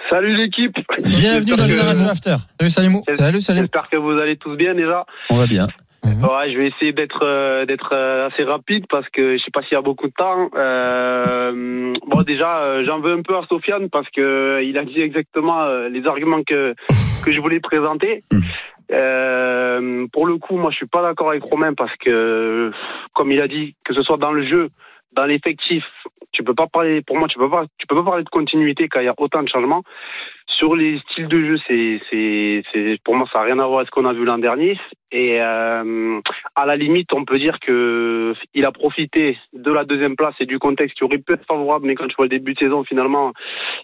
Salut 0.10 0.36
l'équipe. 0.38 0.76
Bienvenue 1.04 1.56
dans 1.56 1.68
Génération 1.68 2.08
After. 2.08 2.38
Salut 2.60 2.70
Salimou. 2.70 3.04
Salut, 3.18 3.42
salut. 3.42 3.60
J'espère 3.60 3.90
que 3.90 3.98
vous 3.98 4.12
allez 4.12 4.38
tous 4.38 4.56
bien 4.56 4.74
déjà. 4.74 5.06
On 5.30 5.38
va 5.38 5.48
bien. 5.48 5.68
Ouais, 6.08 6.52
je 6.52 6.58
vais 6.58 6.68
essayer 6.68 6.94
d'être 6.94 7.24
euh, 7.24 7.66
d'être 7.66 7.94
euh, 7.94 8.28
assez 8.28 8.44
rapide 8.44 8.86
parce 8.90 9.08
que 9.10 9.38
je 9.38 9.44
sais 9.44 9.52
pas 9.52 9.62
s'il 9.64 9.74
y 9.74 9.76
a 9.76 9.82
beaucoup 9.82 10.08
de 10.08 10.14
temps. 10.14 10.50
Euh, 10.56 11.94
bon 12.08 12.22
déjà, 12.24 12.60
euh, 12.60 12.84
j'en 12.86 13.00
veux 13.00 13.14
un 13.14 13.22
peu 13.22 13.36
à 13.36 13.46
Sofiane 13.48 13.90
parce 13.90 14.10
que 14.10 14.22
euh, 14.22 14.64
il 14.64 14.78
a 14.78 14.86
dit 14.86 15.02
exactement 15.02 15.68
les 15.90 16.06
arguments 16.08 16.44
que 16.44 16.74
que 17.24 17.32
je 17.32 17.40
voulais 17.40 17.60
présenter. 17.60 18.24
Euh, 18.92 20.08
pour 20.14 20.26
le 20.28 20.38
coup, 20.38 20.58
moi, 20.58 20.72
je 20.72 20.78
suis 20.78 20.88
pas 20.88 21.02
d'accord 21.02 21.30
avec 21.30 21.44
Romain 21.44 21.74
parce 21.74 21.96
que, 21.98 22.72
comme 23.14 23.32
il 23.32 23.42
a 23.42 23.48
dit, 23.48 23.76
que 23.84 23.94
ce 23.94 24.02
soit 24.02 24.18
dans 24.18 24.32
le 24.32 24.48
jeu, 24.48 24.70
dans 25.14 25.26
l'effectif, 25.26 25.84
tu 26.38 26.44
peux 26.44 26.54
pas 26.54 26.68
parler. 26.68 27.02
Pour 27.02 27.18
moi, 27.18 27.28
tu 27.28 27.40
peux 27.40 27.50
pas 27.50 27.66
tu 27.80 27.88
peux 27.88 27.96
pas 27.96 28.04
parler 28.04 28.24
de 28.24 28.30
continuité 28.30 28.88
quand 28.88 29.00
il 29.00 29.06
y 29.06 29.10
a 29.10 29.16
autant 29.18 29.42
de 29.42 29.50
changements. 29.50 29.84
Sur 30.48 30.76
les 30.76 31.00
styles 31.00 31.28
de 31.28 31.40
jeu, 31.40 31.58
c'est, 31.68 32.00
c'est, 32.10 32.64
c'est, 32.72 32.98
pour 33.04 33.16
moi, 33.16 33.28
ça 33.32 33.40
n'a 33.40 33.46
rien 33.46 33.60
à 33.60 33.66
voir 33.68 33.80
avec 33.80 33.88
ce 33.88 33.92
qu'on 33.92 34.06
a 34.06 34.14
vu 34.14 34.24
l'an 34.24 34.38
dernier. 34.38 34.80
Et 35.12 35.42
euh, 35.42 36.20
à 36.56 36.66
la 36.66 36.76
limite, 36.76 37.12
on 37.14 37.26
peut 37.26 37.40
dire 37.40 37.60
que 37.60 38.34
il 38.54 38.66
a 38.66 38.72
profité 38.72 39.38
de 39.54 39.72
la 39.72 39.84
deuxième 39.84 40.16
place 40.16 40.36
et 40.40 40.46
du 40.46 40.58
contexte 40.60 40.98
qui 40.98 41.04
aurait 41.04 41.18
pu 41.18 41.34
être 41.34 41.46
favorable, 41.46 41.88
mais 41.88 41.96
quand 41.96 42.08
tu 42.08 42.16
vois 42.16 42.26
le 42.26 42.30
début 42.38 42.54
de 42.54 42.60
saison, 42.60 42.84
finalement, 42.84 43.34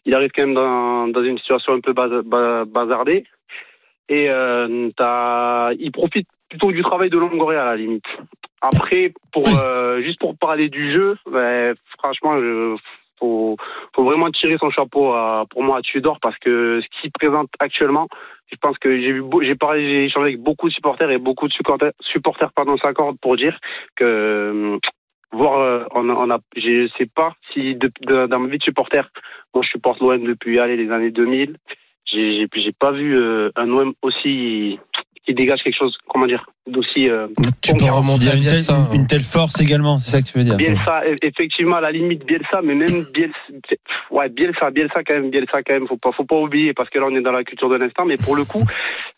il 0.06 0.14
arrive 0.14 0.32
quand 0.36 0.48
même 0.48 0.54
dans, 0.54 1.24
une 1.24 1.38
situation 1.40 1.74
un 1.74 1.80
peu 1.80 1.94
baz- 1.94 2.24
ba- 2.26 2.66
bazardée. 2.66 3.26
Et 4.10 4.30
euh, 4.30 4.90
t'as, 4.96 5.74
il 5.74 5.92
profite 5.92 6.28
plutôt 6.50 6.72
du 6.72 6.82
travail 6.82 7.10
de 7.10 7.18
Longoria 7.18 7.64
à 7.64 7.66
la 7.66 7.78
limite. 7.78 8.06
Après, 8.64 9.14
pour 9.34 9.44
euh, 9.48 10.02
juste 10.02 10.20
pour 10.20 10.38
parler 10.38 10.70
du 10.70 10.94
jeu, 10.94 11.18
franchement, 12.00 12.40
je, 12.40 12.78
faut, 13.20 13.58
faut 13.94 14.04
vraiment 14.04 14.32
tirer 14.32 14.58
son 14.58 14.70
chapeau 14.72 15.12
à, 15.12 15.46
pour 15.50 15.64
moi 15.64 15.80
à 15.80 15.82
Tudor 15.82 16.20
parce 16.22 16.38
que 16.40 16.80
ce 16.82 17.02
qu'il 17.02 17.12
présente 17.12 17.50
actuellement, 17.60 18.08
je 18.52 18.56
pense 18.62 18.78
que 18.78 19.00
j'ai 19.00 19.12
vu, 19.12 19.24
j'ai 19.42 19.56
parlé, 19.56 19.82
j'ai 19.86 20.06
échangé 20.06 20.28
avec 20.30 20.40
beaucoup 20.42 20.70
de 20.70 20.74
supporters 20.74 21.12
et 21.12 21.18
beaucoup 21.18 21.48
de 21.48 21.54
supporters, 21.54 21.92
supporters 22.00 22.54
pardon, 22.54 22.78
s'accordent 22.78 23.20
pour 23.20 23.36
dire 23.36 23.58
que 23.98 24.04
euh, 24.06 24.78
voir, 25.34 25.60
euh, 25.60 25.84
on 25.92 26.10
a, 26.10 26.14
on 26.14 26.30
a, 26.30 26.40
je 26.56 26.88
sais 26.98 27.10
pas 27.14 27.34
si 27.52 27.76
de, 27.76 27.92
de- 28.02 28.28
dans 28.28 28.40
ma 28.40 28.48
vie 28.48 28.60
de 28.60 28.64
supporter, 28.64 29.10
moi 29.54 29.64
je 29.64 29.70
supporte 29.70 30.00
l'OM 30.00 30.24
depuis 30.24 30.60
allez, 30.60 30.78
les 30.78 30.90
années 30.92 31.12
2000, 31.12 31.58
j'ai, 32.06 32.38
j'ai, 32.38 32.48
j'ai 32.62 32.72
pas 32.72 32.92
vu 32.92 33.18
euh, 33.18 33.50
un 33.56 33.70
OM 33.72 33.94
aussi 34.02 34.80
qui 35.26 35.34
dégage 35.34 35.62
quelque 35.64 35.78
chose, 35.78 35.96
comment 36.10 36.28
dire, 36.28 36.46
d'aussi 36.68 37.08
euh, 37.10 37.28
Tu 37.62 37.74
peux 37.76 37.86
remonter 37.86 38.30
à 38.30 38.36
une, 38.36 38.44
telle, 38.46 38.64
hein. 38.70 38.88
une 38.94 39.08
telle 39.08 39.22
force 39.24 39.60
également, 39.62 40.00
c'est 40.00 40.12
ça 40.12 40.22
que 40.22 40.28
tu 40.28 40.38
veux 40.38 40.44
dire 40.44 40.56
Bielsa, 40.58 41.04
e- 41.06 41.16
effectivement, 41.22 41.78
à 41.78 41.82
la 41.82 41.92
limite 41.92 42.26
Bielsa, 42.26 42.62
mais 42.64 42.76
même 42.76 43.06
Bielsa, 43.14 43.34
ouais, 44.12 44.30
Bielsa, 44.30 44.72
Bielsa 44.72 45.04
quand 45.04 45.14
même, 45.14 45.30
Bielsa 45.30 45.64
quand 45.64 45.74
même, 45.74 45.88
faut 45.88 45.98
pas, 45.98 46.12
faut 46.12 46.26
pas 46.26 46.36
oublier 46.40 46.74
parce 46.74 46.90
que 46.90 47.00
là 47.00 47.06
on 47.10 47.16
est 47.16 47.22
dans 47.22 47.32
la 47.32 47.44
culture 47.44 47.70
de 47.70 47.76
l'instant, 47.78 48.06
mais 48.06 48.18
pour 48.18 48.36
le 48.36 48.44
coup, 48.46 48.64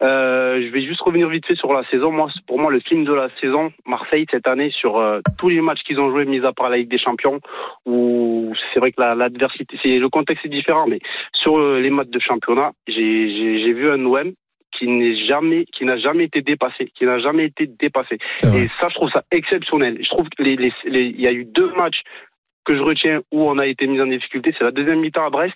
euh, 0.03 0.61
je 0.61 0.67
vais 0.71 0.85
juste 0.85 1.01
revenir 1.01 1.27
vite 1.29 1.45
fait 1.45 1.55
sur 1.55 1.73
la 1.73 1.83
saison. 1.89 2.11
Moi, 2.11 2.29
pour 2.47 2.59
moi, 2.59 2.71
le 2.71 2.79
film 2.81 3.03
de 3.05 3.13
la 3.13 3.29
saison, 3.41 3.71
Marseille 3.87 4.25
cette 4.29 4.47
année, 4.47 4.71
sur 4.71 4.97
euh, 4.97 5.21
tous 5.39 5.49
les 5.49 5.61
matchs 5.61 5.81
qu'ils 5.85 5.99
ont 5.99 6.09
joués, 6.11 6.25
mis 6.25 6.45
à 6.45 6.53
part 6.53 6.69
la 6.69 6.77
Ligue 6.77 6.89
des 6.89 6.99
Champions, 6.99 7.39
où 7.85 8.53
c'est 8.73 8.79
vrai 8.79 8.91
que 8.91 9.01
la- 9.01 9.15
l'adversité, 9.15 9.77
c'est 9.81 9.97
le 9.97 10.09
contexte 10.09 10.45
est 10.45 10.49
différent, 10.49 10.85
mais 10.87 10.99
sur 11.33 11.57
euh, 11.57 11.79
les 11.79 11.89
matchs 11.89 12.09
de 12.09 12.19
championnat, 12.19 12.71
j'ai 12.87 13.29
j'ai- 13.29 13.59
j'ai 13.63 13.73
vu 13.73 13.89
un 13.89 14.03
OM 14.05 14.33
qui 14.77 14.87
n'est 14.87 15.15
jamais, 15.25 15.65
qui 15.65 15.85
n'a 15.85 15.97
jamais 15.97 16.25
été 16.25 16.41
dépassé, 16.41 16.91
qui 16.95 17.05
n'a 17.05 17.19
jamais 17.19 17.45
été 17.45 17.67
dépassé. 17.67 18.17
Et 18.55 18.67
ça, 18.79 18.87
je 18.89 18.95
trouve 18.95 19.09
ça 19.11 19.23
exceptionnel. 19.31 19.97
Je 20.01 20.09
trouve 20.09 20.27
que 20.29 20.43
les, 20.43 20.55
les, 20.55 20.73
les- 20.85 21.05
il 21.07 21.21
y 21.21 21.27
a 21.27 21.31
eu 21.31 21.45
deux 21.45 21.71
matchs 21.75 22.01
que 22.65 22.75
je 22.75 22.81
retiens 22.81 23.19
où 23.31 23.43
on 23.49 23.57
a 23.59 23.65
été 23.67 23.87
mis 23.87 24.01
en 24.01 24.07
difficulté. 24.07 24.53
C'est 24.57 24.63
la 24.63 24.71
deuxième 24.71 24.99
mi-temps 24.99 25.25
à 25.25 25.29
Brest 25.29 25.55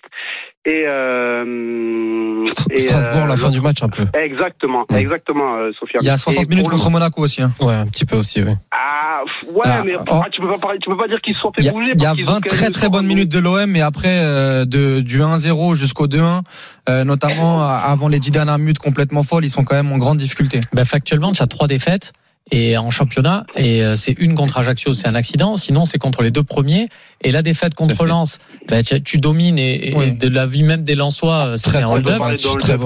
et, 0.64 0.84
euh, 0.86 2.44
et, 2.70 2.78
Strasbourg, 2.78 3.22
euh, 3.24 3.26
la 3.26 3.36
fin 3.36 3.50
du 3.50 3.60
match 3.60 3.82
un 3.82 3.88
peu. 3.88 4.04
Exactement, 4.18 4.84
Ouais. 4.90 5.00
exactement, 5.02 5.56
euh, 5.56 5.70
Sofiane. 5.78 6.02
Il 6.02 6.06
y 6.06 6.10
a 6.10 6.16
60 6.16 6.44
Et 6.44 6.48
minutes 6.48 6.64
pour 6.64 6.70
le- 6.72 6.76
contre 6.78 6.90
Monaco 6.90 7.22
aussi. 7.22 7.42
hein. 7.42 7.52
Ouais, 7.60 7.74
un 7.74 7.86
petit 7.86 8.04
peu 8.04 8.16
aussi, 8.16 8.42
oui. 8.42 8.52
Ah, 8.72 9.22
ouais, 9.52 9.60
Ah, 9.64 9.82
mais 9.84 9.94
oh. 9.98 10.04
ah, 10.10 10.22
tu 10.30 10.40
peux 10.40 10.48
pas 10.48 10.58
parler, 10.58 10.78
tu 10.82 10.88
peux 10.90 10.96
pas 10.96 11.08
dire 11.08 11.20
qu'ils 11.20 11.34
se 11.34 11.40
sont 11.40 11.52
fait 11.52 11.62
Il 11.62 11.66
y 11.66 11.68
a, 11.68 11.72
bouger. 11.72 11.92
il 11.94 12.00
y 12.00 12.04
a 12.04 12.08
parce 12.08 12.16
qu'ils 12.16 12.28
ont 12.28 12.32
20 12.32 12.40
quand 12.40 12.52
même 12.54 12.58
très 12.60 12.70
très 12.70 12.88
bonnes 12.88 13.06
minutes 13.06 13.30
de 13.30 13.38
l'OM, 13.38 13.66
mais 13.70 13.80
après 13.82 14.20
euh, 14.22 14.64
de, 14.64 15.00
du 15.00 15.20
1-0 15.20 15.74
jusqu'au 15.74 16.06
2-1, 16.06 16.42
euh, 16.88 17.04
notamment 17.04 17.62
avant 17.62 18.08
les 18.08 18.18
10 18.18 18.30
dernières 18.30 18.58
minutes 18.58 18.78
complètement 18.78 19.22
folles, 19.22 19.44
ils 19.44 19.50
sont 19.50 19.64
quand 19.64 19.76
même 19.76 19.92
en 19.92 19.98
grande 19.98 20.18
difficulté. 20.18 20.60
Ben, 20.72 20.84
factuellement, 20.84 21.32
tu 21.32 21.42
as 21.42 21.46
trois 21.46 21.66
défaites 21.66 22.12
et 22.50 22.76
en 22.76 22.90
championnat 22.90 23.44
et 23.56 23.82
euh, 23.84 23.94
c'est 23.94 24.12
une 24.18 24.34
contre 24.34 24.58
Ajaccio, 24.58 24.92
c'est 24.94 25.08
un 25.08 25.14
accident. 25.14 25.56
Sinon, 25.56 25.84
c'est 25.84 25.98
contre 25.98 26.22
les 26.22 26.30
deux 26.30 26.42
premiers. 26.44 26.88
Et 27.22 27.32
la 27.32 27.42
défaite 27.42 27.74
contre. 27.74 28.06
Lens, 28.06 28.38
ben, 28.68 28.82
tu, 28.82 29.00
tu 29.02 29.18
domines 29.18 29.58
et, 29.58 29.90
et 29.90 29.94
Oui. 29.94 30.12
de 30.12 30.28
la 30.28 30.46
vie 30.46 30.62
même 30.62 30.82
des 30.82 30.94
Lensois, 30.94 31.46
euh, 31.46 31.56
c'était 31.56 31.70
Très 31.78 31.82
un 31.82 31.88
hold-up. 31.88 32.16
Et 32.16 32.18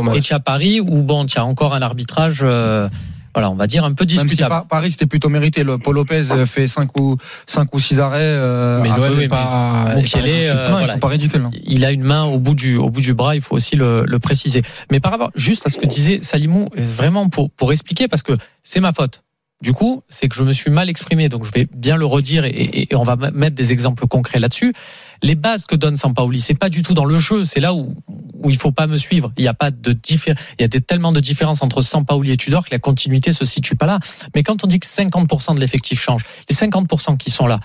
match. 0.02 0.22
tu 0.22 0.34
as 0.34 0.40
Paris 0.40 0.80
où 0.80 1.02
bon, 1.02 1.24
tu 1.26 1.38
as 1.38 1.44
encore 1.44 1.72
un 1.74 1.82
arbitrage, 1.82 2.40
euh, 2.42 2.88
voilà, 3.32 3.50
on 3.50 3.54
va 3.54 3.66
dire 3.66 3.84
un 3.84 3.92
peu 3.94 4.04
Même 4.04 4.28
si 4.28 4.36
Paris 4.68 4.90
c'était 4.92 5.06
plutôt 5.06 5.28
mérité. 5.28 5.64
Le 5.64 5.78
Paul 5.78 5.94
Lopez 5.96 6.30
euh, 6.30 6.46
fait 6.46 6.68
5 6.68 6.96
ou, 6.98 7.16
5 7.46 7.74
ou 7.74 7.78
6 7.78 8.00
arrêts. 8.00 8.18
euh, 8.20 8.80
Mais 8.82 8.88
l'OM 8.90 9.00
oui, 9.00 9.06
est 9.06 9.16
mais 9.16 9.28
pas. 9.28 9.44
Est 9.44 10.12
pas 10.12 10.18
ridicule. 10.18 10.22
euh, 10.26 10.68
non, 10.70 10.78
voilà. 10.78 10.98
pas 10.98 11.08
ridicules. 11.08 11.42
non. 11.42 11.50
il 11.64 11.84
a 11.84 11.90
une 11.90 12.02
main 12.04 12.24
au 12.24 12.38
bout 12.38 12.54
du 12.54 12.76
au 12.76 12.90
bout 12.90 13.00
du 13.00 13.14
bras, 13.14 13.34
il 13.34 13.40
faut 13.42 13.56
aussi 13.56 13.76
le, 13.76 14.04
le 14.06 14.18
préciser. 14.18 14.62
Mais 14.92 15.00
par 15.00 15.10
rapport 15.12 15.30
juste 15.34 15.66
à 15.66 15.68
ce 15.70 15.78
que 15.78 15.86
disait 15.86 16.18
Salimou, 16.22 16.68
vraiment 16.76 17.28
pour 17.28 17.50
pour 17.50 17.72
expliquer 17.72 18.08
parce 18.08 18.22
que 18.22 18.32
c'est 18.62 18.80
ma 18.80 18.92
faute. 18.92 19.22
Du 19.62 19.72
coup, 19.72 20.02
c'est 20.08 20.28
que 20.28 20.34
je 20.34 20.42
me 20.42 20.52
suis 20.52 20.70
mal 20.70 20.90
exprimé, 20.90 21.28
donc 21.28 21.44
je 21.44 21.50
vais 21.52 21.66
bien 21.74 21.96
le 21.96 22.04
redire 22.04 22.44
et, 22.44 22.88
on 22.92 23.02
va 23.02 23.16
mettre 23.16 23.56
des 23.56 23.72
exemples 23.72 24.06
concrets 24.06 24.38
là-dessus. 24.38 24.74
Les 25.22 25.36
bases 25.36 25.64
que 25.64 25.74
donne 25.74 25.96
Sampaoli, 25.96 26.40
c'est 26.40 26.54
pas 26.54 26.68
du 26.68 26.82
tout 26.82 26.92
dans 26.92 27.06
le 27.06 27.18
jeu, 27.18 27.44
c'est 27.44 27.60
là 27.60 27.72
où 27.72 27.94
où 28.44 28.50
il 28.50 28.58
faut 28.58 28.72
pas 28.72 28.86
me 28.86 28.98
suivre. 28.98 29.32
Il 29.38 29.44
y 29.44 29.48
a 29.48 29.54
pas 29.54 29.70
de 29.70 29.96
il 30.10 30.34
y 30.60 30.64
a 30.64 30.68
des, 30.68 30.80
tellement 30.80 31.12
de 31.12 31.20
différences 31.20 31.62
entre 31.62 31.82
Sampaoli 31.82 32.30
et 32.30 32.36
Tudor 32.36 32.64
que 32.64 32.70
la 32.70 32.78
continuité 32.78 33.32
se 33.32 33.44
situe 33.44 33.74
pas 33.74 33.86
là. 33.86 33.98
Mais 34.34 34.42
quand 34.42 34.62
on 34.64 34.66
dit 34.66 34.78
que 34.78 34.86
50% 34.86 35.54
de 35.54 35.60
l'effectif 35.60 36.00
change, 36.00 36.22
les 36.48 36.54
50% 36.54 37.16
qui 37.16 37.30
sont 37.30 37.46
là, 37.46 37.60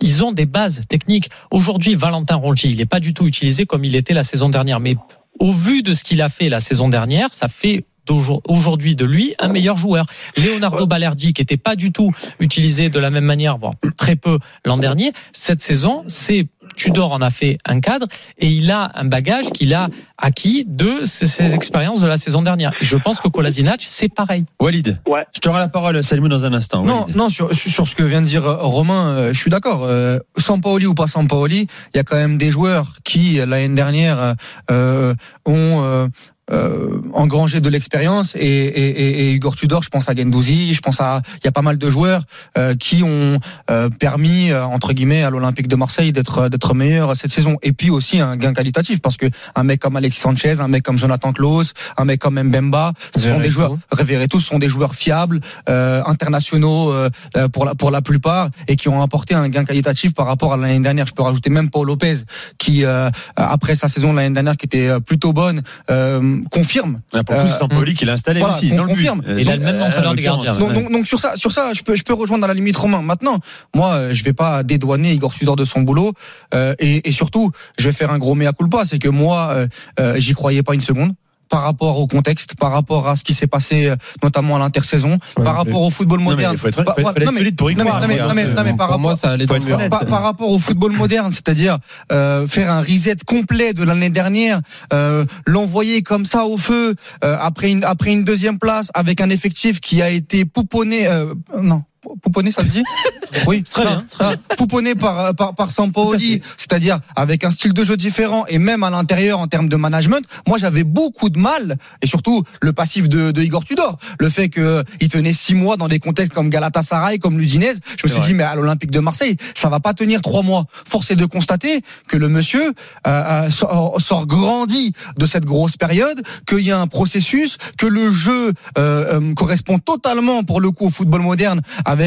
ils 0.00 0.22
ont 0.22 0.32
des 0.32 0.46
bases 0.46 0.82
techniques. 0.86 1.30
Aujourd'hui, 1.50 1.94
Valentin 1.94 2.36
Rongier, 2.36 2.70
il 2.70 2.76
n'est 2.76 2.86
pas 2.86 3.00
du 3.00 3.14
tout 3.14 3.26
utilisé 3.26 3.66
comme 3.66 3.84
il 3.84 3.96
était 3.96 4.14
la 4.14 4.22
saison 4.22 4.48
dernière. 4.48 4.80
Mais 4.80 4.96
au 5.40 5.52
vu 5.52 5.82
de 5.82 5.94
ce 5.94 6.04
qu'il 6.04 6.22
a 6.22 6.28
fait 6.28 6.48
la 6.48 6.60
saison 6.60 6.88
dernière, 6.88 7.32
ça 7.32 7.48
fait 7.48 7.86
aujourd'hui 8.10 8.96
de 8.96 9.04
lui 9.04 9.34
un 9.38 9.48
meilleur 9.48 9.76
joueur. 9.76 10.06
Leonardo 10.36 10.86
Balerdi, 10.86 11.32
qui 11.32 11.42
était 11.42 11.56
pas 11.56 11.76
du 11.76 11.92
tout 11.92 12.10
utilisé 12.40 12.88
de 12.88 12.98
la 12.98 13.10
même 13.10 13.24
manière, 13.24 13.58
voire 13.58 13.74
très 13.96 14.16
peu 14.16 14.38
l'an 14.64 14.78
dernier, 14.78 15.12
cette 15.32 15.62
saison, 15.62 16.04
c'est 16.06 16.46
Tudor 16.76 17.12
en 17.12 17.22
a 17.22 17.30
fait 17.30 17.58
un 17.66 17.80
cadre 17.80 18.06
et 18.38 18.46
il 18.46 18.70
a 18.70 18.92
un 18.94 19.04
bagage 19.04 19.46
qu'il 19.50 19.74
a 19.74 19.88
acquis 20.16 20.64
de 20.66 21.04
ses, 21.04 21.26
ses 21.26 21.54
expériences 21.54 22.00
de 22.00 22.06
la 22.06 22.16
saison 22.18 22.42
dernière. 22.42 22.72
Et 22.80 22.84
je 22.84 22.96
pense 22.96 23.20
que 23.20 23.26
Kolasinac, 23.28 23.84
c'est 23.88 24.08
pareil. 24.08 24.44
Walid, 24.60 25.00
Ouais. 25.08 25.24
je 25.34 25.40
te 25.40 25.48
rends 25.48 25.58
la 25.58 25.68
parole, 25.68 26.04
Salimou, 26.04 26.28
dans 26.28 26.44
un 26.44 26.52
instant. 26.52 26.84
Non, 26.84 27.02
Walid. 27.02 27.16
non, 27.16 27.28
sur, 27.30 27.52
sur 27.54 27.88
ce 27.88 27.94
que 27.96 28.02
vient 28.04 28.20
de 28.20 28.26
dire 28.26 28.44
euh, 28.46 28.56
Romain, 28.60 29.08
euh, 29.16 29.32
je 29.32 29.40
suis 29.40 29.50
d'accord. 29.50 29.84
Euh, 29.84 30.18
Sampaoli 30.36 30.86
ou 30.86 30.94
pas 30.94 31.06
Sampaoli, 31.08 31.66
il 31.94 31.96
y 31.96 32.00
a 32.00 32.04
quand 32.04 32.16
même 32.16 32.38
des 32.38 32.50
joueurs 32.50 32.94
qui, 33.02 33.38
l'année 33.44 33.74
dernière, 33.74 34.34
euh, 34.70 35.14
ont 35.46 35.82
euh, 35.82 36.06
euh, 36.50 37.00
engrangé 37.12 37.60
de 37.60 37.68
l'expérience 37.68 38.34
et, 38.34 38.40
et, 38.40 38.88
et, 38.88 39.20
et 39.20 39.32
Igor 39.32 39.56
Tudor, 39.56 39.82
je 39.82 39.88
pense 39.88 40.08
à 40.08 40.14
Gendouzi, 40.14 40.74
je 40.74 40.80
pense 40.80 41.00
à, 41.00 41.22
il 41.36 41.44
y 41.44 41.48
a 41.48 41.52
pas 41.52 41.62
mal 41.62 41.78
de 41.78 41.90
joueurs 41.90 42.22
euh, 42.56 42.74
qui 42.74 43.02
ont 43.02 43.38
euh, 43.70 43.88
permis 43.90 44.50
euh, 44.50 44.64
entre 44.64 44.92
guillemets 44.92 45.22
à 45.22 45.30
l'Olympique 45.30 45.68
de 45.68 45.76
Marseille 45.76 46.12
d'être 46.12 46.48
d'être 46.48 46.74
meilleur 46.74 47.16
cette 47.16 47.32
saison. 47.32 47.56
Et 47.62 47.72
puis 47.72 47.90
aussi 47.90 48.20
un 48.20 48.36
gain 48.36 48.52
qualitatif 48.52 49.00
parce 49.00 49.16
que 49.16 49.26
un 49.54 49.64
mec 49.64 49.80
comme 49.80 49.96
Alexis 49.96 50.20
Sanchez, 50.20 50.60
un 50.60 50.68
mec 50.68 50.82
comme 50.82 50.98
Jonathan 50.98 51.32
Klaus, 51.32 51.74
un 51.96 52.04
mec 52.04 52.20
comme 52.20 52.40
Mbemba, 52.40 52.92
ce 53.16 53.28
sont 53.28 53.40
des 53.40 53.50
joueurs 53.50 53.76
Reveretout, 53.90 54.40
ce 54.40 54.48
sont 54.48 54.58
des 54.58 54.68
joueurs 54.68 54.94
fiables, 54.94 55.40
euh, 55.68 56.02
internationaux 56.06 56.92
euh, 56.92 57.10
euh, 57.36 57.48
pour 57.48 57.64
la 57.64 57.74
pour 57.74 57.90
la 57.90 58.02
plupart 58.02 58.50
et 58.66 58.76
qui 58.76 58.88
ont 58.88 59.02
apporté 59.02 59.34
un 59.34 59.48
gain 59.48 59.64
qualitatif 59.64 60.14
par 60.14 60.26
rapport 60.26 60.52
à 60.52 60.56
l'année 60.56 60.80
dernière. 60.80 61.06
Je 61.06 61.14
peux 61.14 61.22
rajouter 61.22 61.50
même 61.50 61.70
Paul 61.70 61.86
Lopez 61.86 62.16
qui 62.58 62.84
euh, 62.84 63.10
après 63.36 63.74
sa 63.74 63.88
saison 63.88 64.12
l'année 64.12 64.34
dernière 64.34 64.56
qui 64.56 64.66
était 64.66 64.88
euh, 64.88 65.00
plutôt 65.00 65.32
bonne 65.32 65.62
euh, 65.90 66.37
confirme. 66.44 67.00
Ah, 67.12 67.24
Pour 67.24 67.34
coup, 67.36 67.42
Euh, 67.42 67.46
c'est 67.48 67.58
Sampaoli 67.58 67.94
qui 67.94 68.04
l'a 68.04 68.12
installé 68.14 68.40
voilà, 68.40 68.54
aussi, 68.54 68.70
dans 68.70 68.82
le 68.84 68.88
but. 68.88 68.94
confirme. 68.94 69.22
Euh, 69.26 69.36
Il 69.40 69.50
a 69.50 69.56
le 69.56 69.62
même 69.62 69.76
euh, 69.76 69.86
entraîneur 69.86 70.10
en 70.12 70.14
des 70.14 70.22
gardiens. 70.22 70.52
l'occurrence, 70.52 70.58
Donc, 70.58 70.76
ouais. 70.76 70.82
donc, 70.84 70.92
donc 70.92 71.06
sur 71.06 71.18
ça, 71.18 71.36
sur 71.36 71.52
ça, 71.52 71.72
je 71.74 71.82
peux, 71.82 71.94
je 71.94 72.02
peux 72.04 72.14
rejoindre 72.14 72.44
à 72.44 72.48
la 72.48 72.54
limite 72.54 72.76
Romain. 72.76 73.02
Maintenant, 73.02 73.38
moi, 73.74 73.92
euh, 73.94 74.12
je 74.12 74.24
vais 74.24 74.32
pas 74.32 74.62
dédouaner 74.62 75.12
Igor 75.12 75.32
Tudor 75.34 75.56
de 75.56 75.64
son 75.64 75.82
boulot, 75.82 76.12
euh, 76.54 76.74
et, 76.78 77.08
et 77.08 77.12
surtout, 77.12 77.50
je 77.78 77.84
vais 77.84 77.92
faire 77.92 78.10
un 78.10 78.18
gros 78.18 78.34
mea 78.34 78.52
culpa, 78.52 78.84
c'est 78.84 78.98
que 78.98 79.08
moi, 79.08 79.48
euh, 79.52 79.66
euh, 80.00 80.14
j'y 80.18 80.32
croyais 80.34 80.62
pas 80.62 80.74
une 80.74 80.80
seconde. 80.80 81.12
Par 81.48 81.62
rapport 81.62 81.98
au 81.98 82.06
contexte, 82.06 82.54
par 82.56 82.72
rapport 82.72 83.08
à 83.08 83.16
ce 83.16 83.24
qui 83.24 83.32
s'est 83.34 83.46
passé, 83.46 83.86
euh, 83.88 83.96
notamment 84.22 84.56
à 84.56 84.58
l'intersaison, 84.58 85.18
Ouais, 85.36 85.44
par 85.44 85.54
rapport 85.56 85.80
au 85.82 85.90
football 85.90 86.18
Non, 86.20 86.24
mais 86.26 86.30
moderne. 86.32 86.52
il 86.54 86.58
faut 86.58 86.68
être, 86.68 86.74
fallait- 86.76 86.92
voilà, 87.02 87.12
fallait 87.12 87.24
non, 87.24 87.30
être 87.30 87.34
mais- 87.34 87.40
solide 87.40 87.56
pour 87.56 87.70
y 87.70 87.74
non, 87.74 87.84
mais- 87.84 87.88
croire. 87.90 88.00
non, 88.02 88.08
mais- 88.08 88.16
non, 88.18 88.34
mais- 88.34 88.44
non, 88.46 88.62
mais 88.64 88.76
par 88.76 88.90
rapport- 88.90 89.16
ça 89.16 89.30
allait 89.30 89.46
faut 89.46 89.54
dans 89.54 89.54
le 89.54 89.60
être 89.60 89.66
mur. 89.66 89.76
honnête. 89.76 89.90
par, 89.90 90.04
par 90.06 90.22
rapport 90.22 90.50
au 90.50 90.58
football 90.58 90.92
moderne, 90.92 91.32
c'est-à-dire 91.32 91.78
euh, 92.12 92.46
faire 92.46 92.70
un 92.70 92.80
reset 92.82 93.16
complet 93.26 93.72
de 93.72 93.82
l'année 93.84 94.10
dernière, 94.10 94.60
euh, 94.92 95.24
l'envoyer 95.46 96.02
comme 96.02 96.24
ça 96.24 96.44
au 96.44 96.56
feu 96.58 96.94
euh, 97.24 97.36
après 97.40 97.70
une 97.70 97.84
après 97.84 98.12
une 98.12 98.24
deuxième 98.24 98.58
place 98.58 98.90
avec 98.94 99.20
un 99.20 99.30
effectif 99.30 99.80
qui 99.80 100.02
a 100.02 100.10
été 100.10 100.44
pouponné, 100.44 101.06
euh, 101.06 101.32
non. 101.60 101.82
Pouponné, 102.22 102.50
ça 102.50 102.62
se 102.62 102.68
dit 102.68 102.84
Oui, 103.46 103.62
Très 103.62 103.84
bien, 103.84 104.06
très 104.10 104.30
non, 104.30 104.36
Pouponné 104.56 104.94
par 104.94 105.34
par 105.34 105.54
par 105.54 105.70
Sampaoli, 105.70 106.42
c'est-à-dire 106.56 107.00
avec 107.16 107.44
un 107.44 107.50
style 107.50 107.72
de 107.72 107.84
jeu 107.84 107.96
différent 107.96 108.44
et 108.46 108.58
même 108.58 108.82
à 108.82 108.90
l'intérieur 108.90 109.38
en 109.38 109.46
termes 109.46 109.68
de 109.68 109.76
management. 109.76 110.24
Moi, 110.46 110.58
j'avais 110.58 110.84
beaucoup 110.84 111.28
de 111.28 111.38
mal 111.38 111.76
et 112.02 112.06
surtout 112.06 112.44
le 112.62 112.72
passif 112.72 113.08
de, 113.08 113.30
de 113.30 113.42
Igor 113.42 113.64
Tudor, 113.64 113.98
le 114.18 114.28
fait 114.28 114.48
que 114.48 114.84
il 115.00 115.08
tenait 115.08 115.32
six 115.32 115.54
mois 115.54 115.76
dans 115.76 115.88
des 115.88 115.98
contextes 115.98 116.32
comme 116.32 116.50
Galatasaray, 116.50 117.18
comme 117.18 117.38
l'Udinese. 117.38 117.80
Je 117.84 118.04
me 118.04 118.08
suis 118.08 118.18
vrai. 118.18 118.26
dit 118.28 118.34
mais 118.34 118.44
à 118.44 118.54
l'Olympique 118.54 118.90
de 118.90 119.00
Marseille, 119.00 119.36
ça 119.54 119.68
va 119.68 119.80
pas 119.80 119.94
tenir 119.94 120.22
trois 120.22 120.42
mois. 120.42 120.66
Force 120.86 121.10
est 121.10 121.16
de 121.16 121.26
constater 121.26 121.82
que 122.08 122.16
le 122.16 122.28
monsieur 122.28 122.72
euh, 123.06 123.44
euh, 123.46 123.50
sort, 123.50 124.00
sort 124.00 124.26
grandi 124.26 124.92
de 125.16 125.26
cette 125.26 125.44
grosse 125.44 125.76
période, 125.76 126.22
qu'il 126.46 126.60
y 126.60 126.70
a 126.70 126.80
un 126.80 126.86
processus, 126.86 127.58
que 127.76 127.86
le 127.86 128.10
jeu 128.10 128.52
euh, 128.78 129.18
euh, 129.20 129.34
correspond 129.34 129.78
totalement 129.78 130.44
pour 130.44 130.60
le 130.60 130.70
coup 130.70 130.86
au 130.86 130.90
football 130.90 131.22
moderne 131.22 131.60
avec 131.84 131.97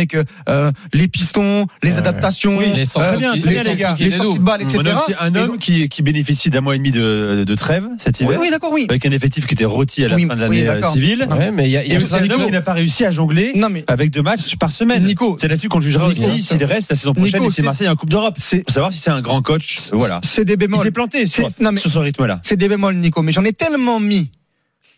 euh, 0.50 0.72
les 0.94 1.08
pistons, 1.08 1.68
les 1.84 1.98
adaptations, 1.98 2.58
Oui, 2.58 2.66
les 2.76 2.86
sorties- 2.86 3.08
euh, 3.08 3.12
Très 3.12 3.18
bien, 3.54 3.64
les 3.64 3.76
gars. 3.76 3.96
les 4.00 4.12
sorties 4.12 4.40
de 4.40 4.44
balles, 4.44 4.62
etc. 4.62 4.80
On 4.82 4.86
a 4.86 4.94
aussi 4.94 5.14
un 5.20 5.36
homme 5.36 5.48
donc- 5.48 5.60
qui, 5.60 5.90
qui 5.90 6.02
bénéficie 6.02 6.50
d'un 6.50 6.62
mois 6.62 6.76
et 6.76 6.78
demi 6.78 6.92
de, 6.92 7.44
de 7.46 7.56
trêve 7.56 7.88
cet 8.00 8.20
hiver, 8.22 8.38
oui, 8.40 8.50
d'accord, 8.50 8.72
oui. 8.74 8.86
avec 8.90 9.06
un 9.06 9.12
effectif 9.12 9.46
qui 9.46 9.54
était 9.54 9.66
rôti 9.66 10.04
à 10.04 10.08
la 10.08 10.16
Oui, 10.16 10.26
fin 10.28 10.36
de 10.36 10.42
l'année 10.42 10.68
euh, 10.68 10.82
civile. 10.92 11.28
Ouais, 11.30 11.52
mais 11.52 11.68
il 11.68 11.72
y 11.72 11.78
a, 11.78 11.84
il 11.86 11.92
y 11.92 11.96
Et 11.96 11.98
aussi 11.98 12.16
un 12.16 12.20
Nico- 12.22 12.36
homme 12.36 12.46
qui 12.46 12.52
n'a 12.52 12.62
pas 12.62 12.74
réussi 12.74 13.06
à 13.06 13.12
jongler 13.12 13.52
Non 13.56 13.70
mais 13.70 13.84
avec 13.88 14.12
deux 14.12 14.22
matchs 14.22 14.56
par 14.58 14.72
semaine. 14.72 15.04
Nico, 15.04 15.38
C'est 15.40 15.48
là-dessus 15.48 15.70
qu'on 15.70 15.80
le 15.80 15.84
jugera 15.86 16.08
Nico, 16.10 16.22
aussi 16.24 16.42
s'il 16.42 16.64
reste 16.64 16.90
la 16.92 16.96
saison 16.96 17.14
prochaine 17.14 17.40
Nico, 17.40 17.46
et 17.46 17.50
c'est 17.50 17.56
c'est- 17.58 17.62
Marseille 17.64 17.88
en 17.90 17.96
Coupe 17.96 18.10
d'Europe. 18.10 18.36
c'est 18.38 18.60
Faut 18.68 18.74
savoir 18.74 18.92
si 18.92 19.00
c'est 19.00 19.12
un 19.12 19.22
grand 19.22 19.42
coach. 19.42 19.78
Voilà. 19.94 20.20
c'est 20.24 20.46
des 20.46 20.54
Il 20.54 20.58
bémols. 20.58 20.84
s'est 20.84 20.92
planté 20.92 21.26
sur 21.26 21.50
ce 21.50 21.98
rythme-là. 22.00 22.40
c'est 22.44 22.58
des 22.58 22.68
bémols, 22.68 22.96
Nico, 22.96 23.22
mais 23.22 23.32
j'en 23.32 23.44
ai 23.44 23.54
tellement 23.54 24.00
mis. 24.00 24.30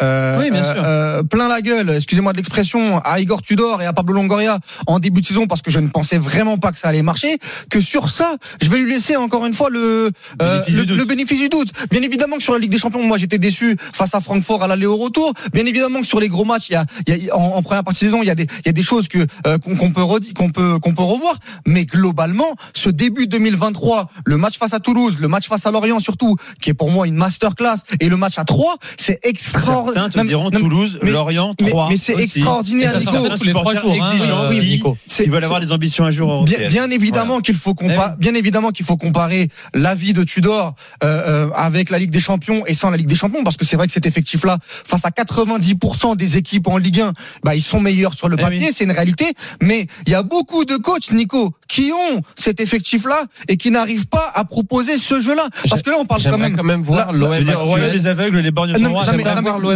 Euh, 0.04 0.40
Oui, 0.40 0.52
bien 0.52 0.64
sûr. 0.64 0.82
euh, 0.84 1.24
plein 1.24 1.48
la 1.48 1.62
gueule, 1.62 1.90
excusez-moi 1.92 2.32
de 2.34 2.38
l'expression, 2.38 3.00
à 3.00 3.20
Igor 3.20 3.42
Tudor 3.42 3.82
et 3.82 3.86
à 3.86 3.94
Pablo 3.94 4.14
Longoria 4.14 4.60
en 4.88 5.00
début 5.00 5.22
de 5.22 5.26
saison 5.26 5.48
parce 5.48 5.62
que 5.62 5.72
je 5.72 5.80
ne 5.80 5.88
pensais 5.88 6.18
vraiment 6.18 6.58
pas 6.58 6.72
que 6.72 6.80
ça 6.80 6.90
allait 6.90 7.02
marcher, 7.02 7.38
que 7.70 7.82
sur 7.82 8.10
ça, 8.10 8.36
je 8.62 8.70
vais 8.70 8.78
lui 8.78 8.92
laisser 8.92 9.16
encore 9.16 9.46
une 9.46 9.54
fois 9.54 9.70
le, 9.70 10.12
euh, 10.42 10.60
Bénéfice 10.60 10.76
le, 10.76 10.82
du 10.82 10.88
doute. 10.88 10.98
le 10.98 11.06
bénéfice 11.06 11.40
du 11.40 11.50
doute. 11.50 11.72
Bien 11.90 12.02
évidemment 12.02 12.38
que 12.38 12.44
sur 12.44 12.54
la 12.54 12.60
Ligue 12.60 12.72
des 12.72 12.78
Champions, 12.80 13.04
moi 13.04 13.18
j'étais 13.18 13.38
déçu 13.40 13.78
face 13.94 14.14
à 14.16 14.20
Francfort 14.20 14.64
à 14.64 14.68
l'aller 14.68 14.86
au 14.86 14.98
retour. 14.98 15.34
Bien 15.54 15.66
évidemment 15.66 16.02
que 16.02 16.08
sur 16.08 16.20
les 16.20 16.30
gros 16.30 16.46
matchs, 16.46 16.70
il 16.70 16.74
y 16.74 16.76
a, 16.76 16.86
il 17.08 17.24
y 17.26 17.30
a- 17.30 17.36
en, 17.38 17.56
en 17.58 17.62
première 17.64 17.84
partie 17.84 18.06
de 18.06 18.10
saison, 18.12 18.22
il 18.22 18.28
y 18.28 18.32
a 18.32 18.36
des, 18.36 18.44
il 18.44 18.66
y 18.68 18.70
a 18.70 18.74
des 18.74 18.84
choses 18.84 19.08
que 19.08 19.26
euh, 19.48 19.58
qu'on 19.58 19.76
qu'on 19.76 19.92
peut 19.92 20.04
qu'on 20.36 20.50
peut 20.50 20.80
qu'on 20.80 20.94
peut 20.94 21.04
revoir, 21.04 21.36
mais 21.66 21.86
globalement, 21.86 22.56
ce 22.74 22.90
début 22.90 23.28
2023, 23.28 24.10
le 24.26 24.38
match 24.38 24.58
face 24.58 24.74
à 24.74 24.80
Toulouse, 24.80 25.18
le 25.20 25.28
match 25.28 25.48
face 25.48 25.66
à 25.66 25.72
Lorient 25.72 26.00
surtout, 26.00 26.36
qui 26.62 26.70
est 26.70 26.74
pour 26.74 26.89
moi 26.92 27.08
une 27.08 27.16
masterclass, 27.16 27.78
et 28.00 28.10
le 28.10 28.18
match 28.18 28.38
à 28.38 28.44
3, 28.46 28.76
c'est 28.98 29.20
extraordinaire. 29.24 29.92
Certains 29.93 30.21
te 30.23 30.27
diront 30.27 30.49
Toulouse, 30.49 30.99
mais- 31.03 31.12
Lorient, 31.12 31.53
mais- 31.62 31.69
3. 31.69 31.89
mais 31.89 31.97
c'est 31.97 32.13
extraordinaire, 32.19 32.91
ça 32.91 32.97
Nico. 32.99 33.29
tous 33.38 33.43
les 33.43 33.53
trois 33.53 33.73
jours. 33.73 33.91
hein, 34.01 34.12
exigeants, 34.13 34.43
euh, 34.43 34.49
oui, 34.49 34.60
Nico. 34.62 34.97
Ils 35.19 35.29
veulent 35.32 35.43
avoir 35.43 35.60
des 35.60 35.71
ambitions 35.71 36.06
un 36.06 36.12
jour 36.12 36.43
Bien, 36.43 36.67
bien 36.67 36.89
évidemment 36.91 37.39
qu'il 37.41 37.56
faut 37.56 37.73
comparer, 37.73 38.12
Eh 38.15 38.19
bien 38.19 38.34
évidemment 38.36 38.71
qu'il 38.71 38.86
faut 38.86 38.97
comparer 38.97 39.49
l'avis 39.73 40.13
de 40.13 40.23
Tudor 40.23 40.75
euh, 41.03 41.47
euh, 41.47 41.49
avec 41.56 41.89
la 41.89 41.99
Ligue 41.99 42.12
des 42.12 42.19
Champions 42.19 42.65
et 42.65 42.73
sans 42.73 42.89
la 42.89 42.97
Ligue 42.97 43.08
des 43.08 43.15
Champions 43.15 43.43
parce 43.43 43.58
que 43.58 43.65
c'est 43.65 43.75
vrai 43.75 43.88
que 43.88 43.93
cet 43.93 44.06
effectif-là, 44.06 44.58
face 44.63 45.06
à 45.06 45.10
90% 45.12 46.15
des 46.15 46.38
équipes 46.38 46.67
en 46.67 46.77
Ligue 46.77 47.01
1, 47.01 47.13
bah 47.43 47.56
ils 47.56 47.62
sont 47.62 47.79
meilleurs 47.79 48.13
sur 48.13 48.29
le 48.29 48.36
Eh 48.39 48.41
papier, 48.41 48.67
oui. 48.67 48.73
c'est 48.73 48.84
une 48.84 48.91
réalité. 48.91 49.25
Mais 49.62 49.88
il 50.06 50.12
y 50.12 50.15
a 50.15 50.23
beaucoup 50.23 50.65
de 50.65 50.75
coachs, 50.75 51.12
Nico, 51.12 51.53
qui 51.67 51.91
ont 51.91 52.21
cet 52.36 52.60
effectif-là 52.60 53.23
et 53.47 53.58
qui 53.58 53.71
n'arrivent 53.71 54.08
pas 54.08 54.32
à 54.36 54.43
proposer 54.45 54.97
ce 54.97 55.19
jeu-là. 55.21 55.47
Parce 55.69 55.82
que 55.82 55.89
là, 55.89 55.97
on 55.99 56.06
parle 56.06 56.21
quand 56.23 56.38
même. 56.38 56.56
quand 56.56 56.63
même 56.63 56.82
voir 56.82 57.12
veux 57.12 57.19
l'OM 57.19 57.43
dire, 57.43 57.62
au 57.62 57.65
royaume 57.65 57.91
des 57.91 58.08
aveugles, 58.08 58.39
les 58.39 58.51
borgnes 58.51 58.73
sont 58.77 58.91
rois. 58.91 59.03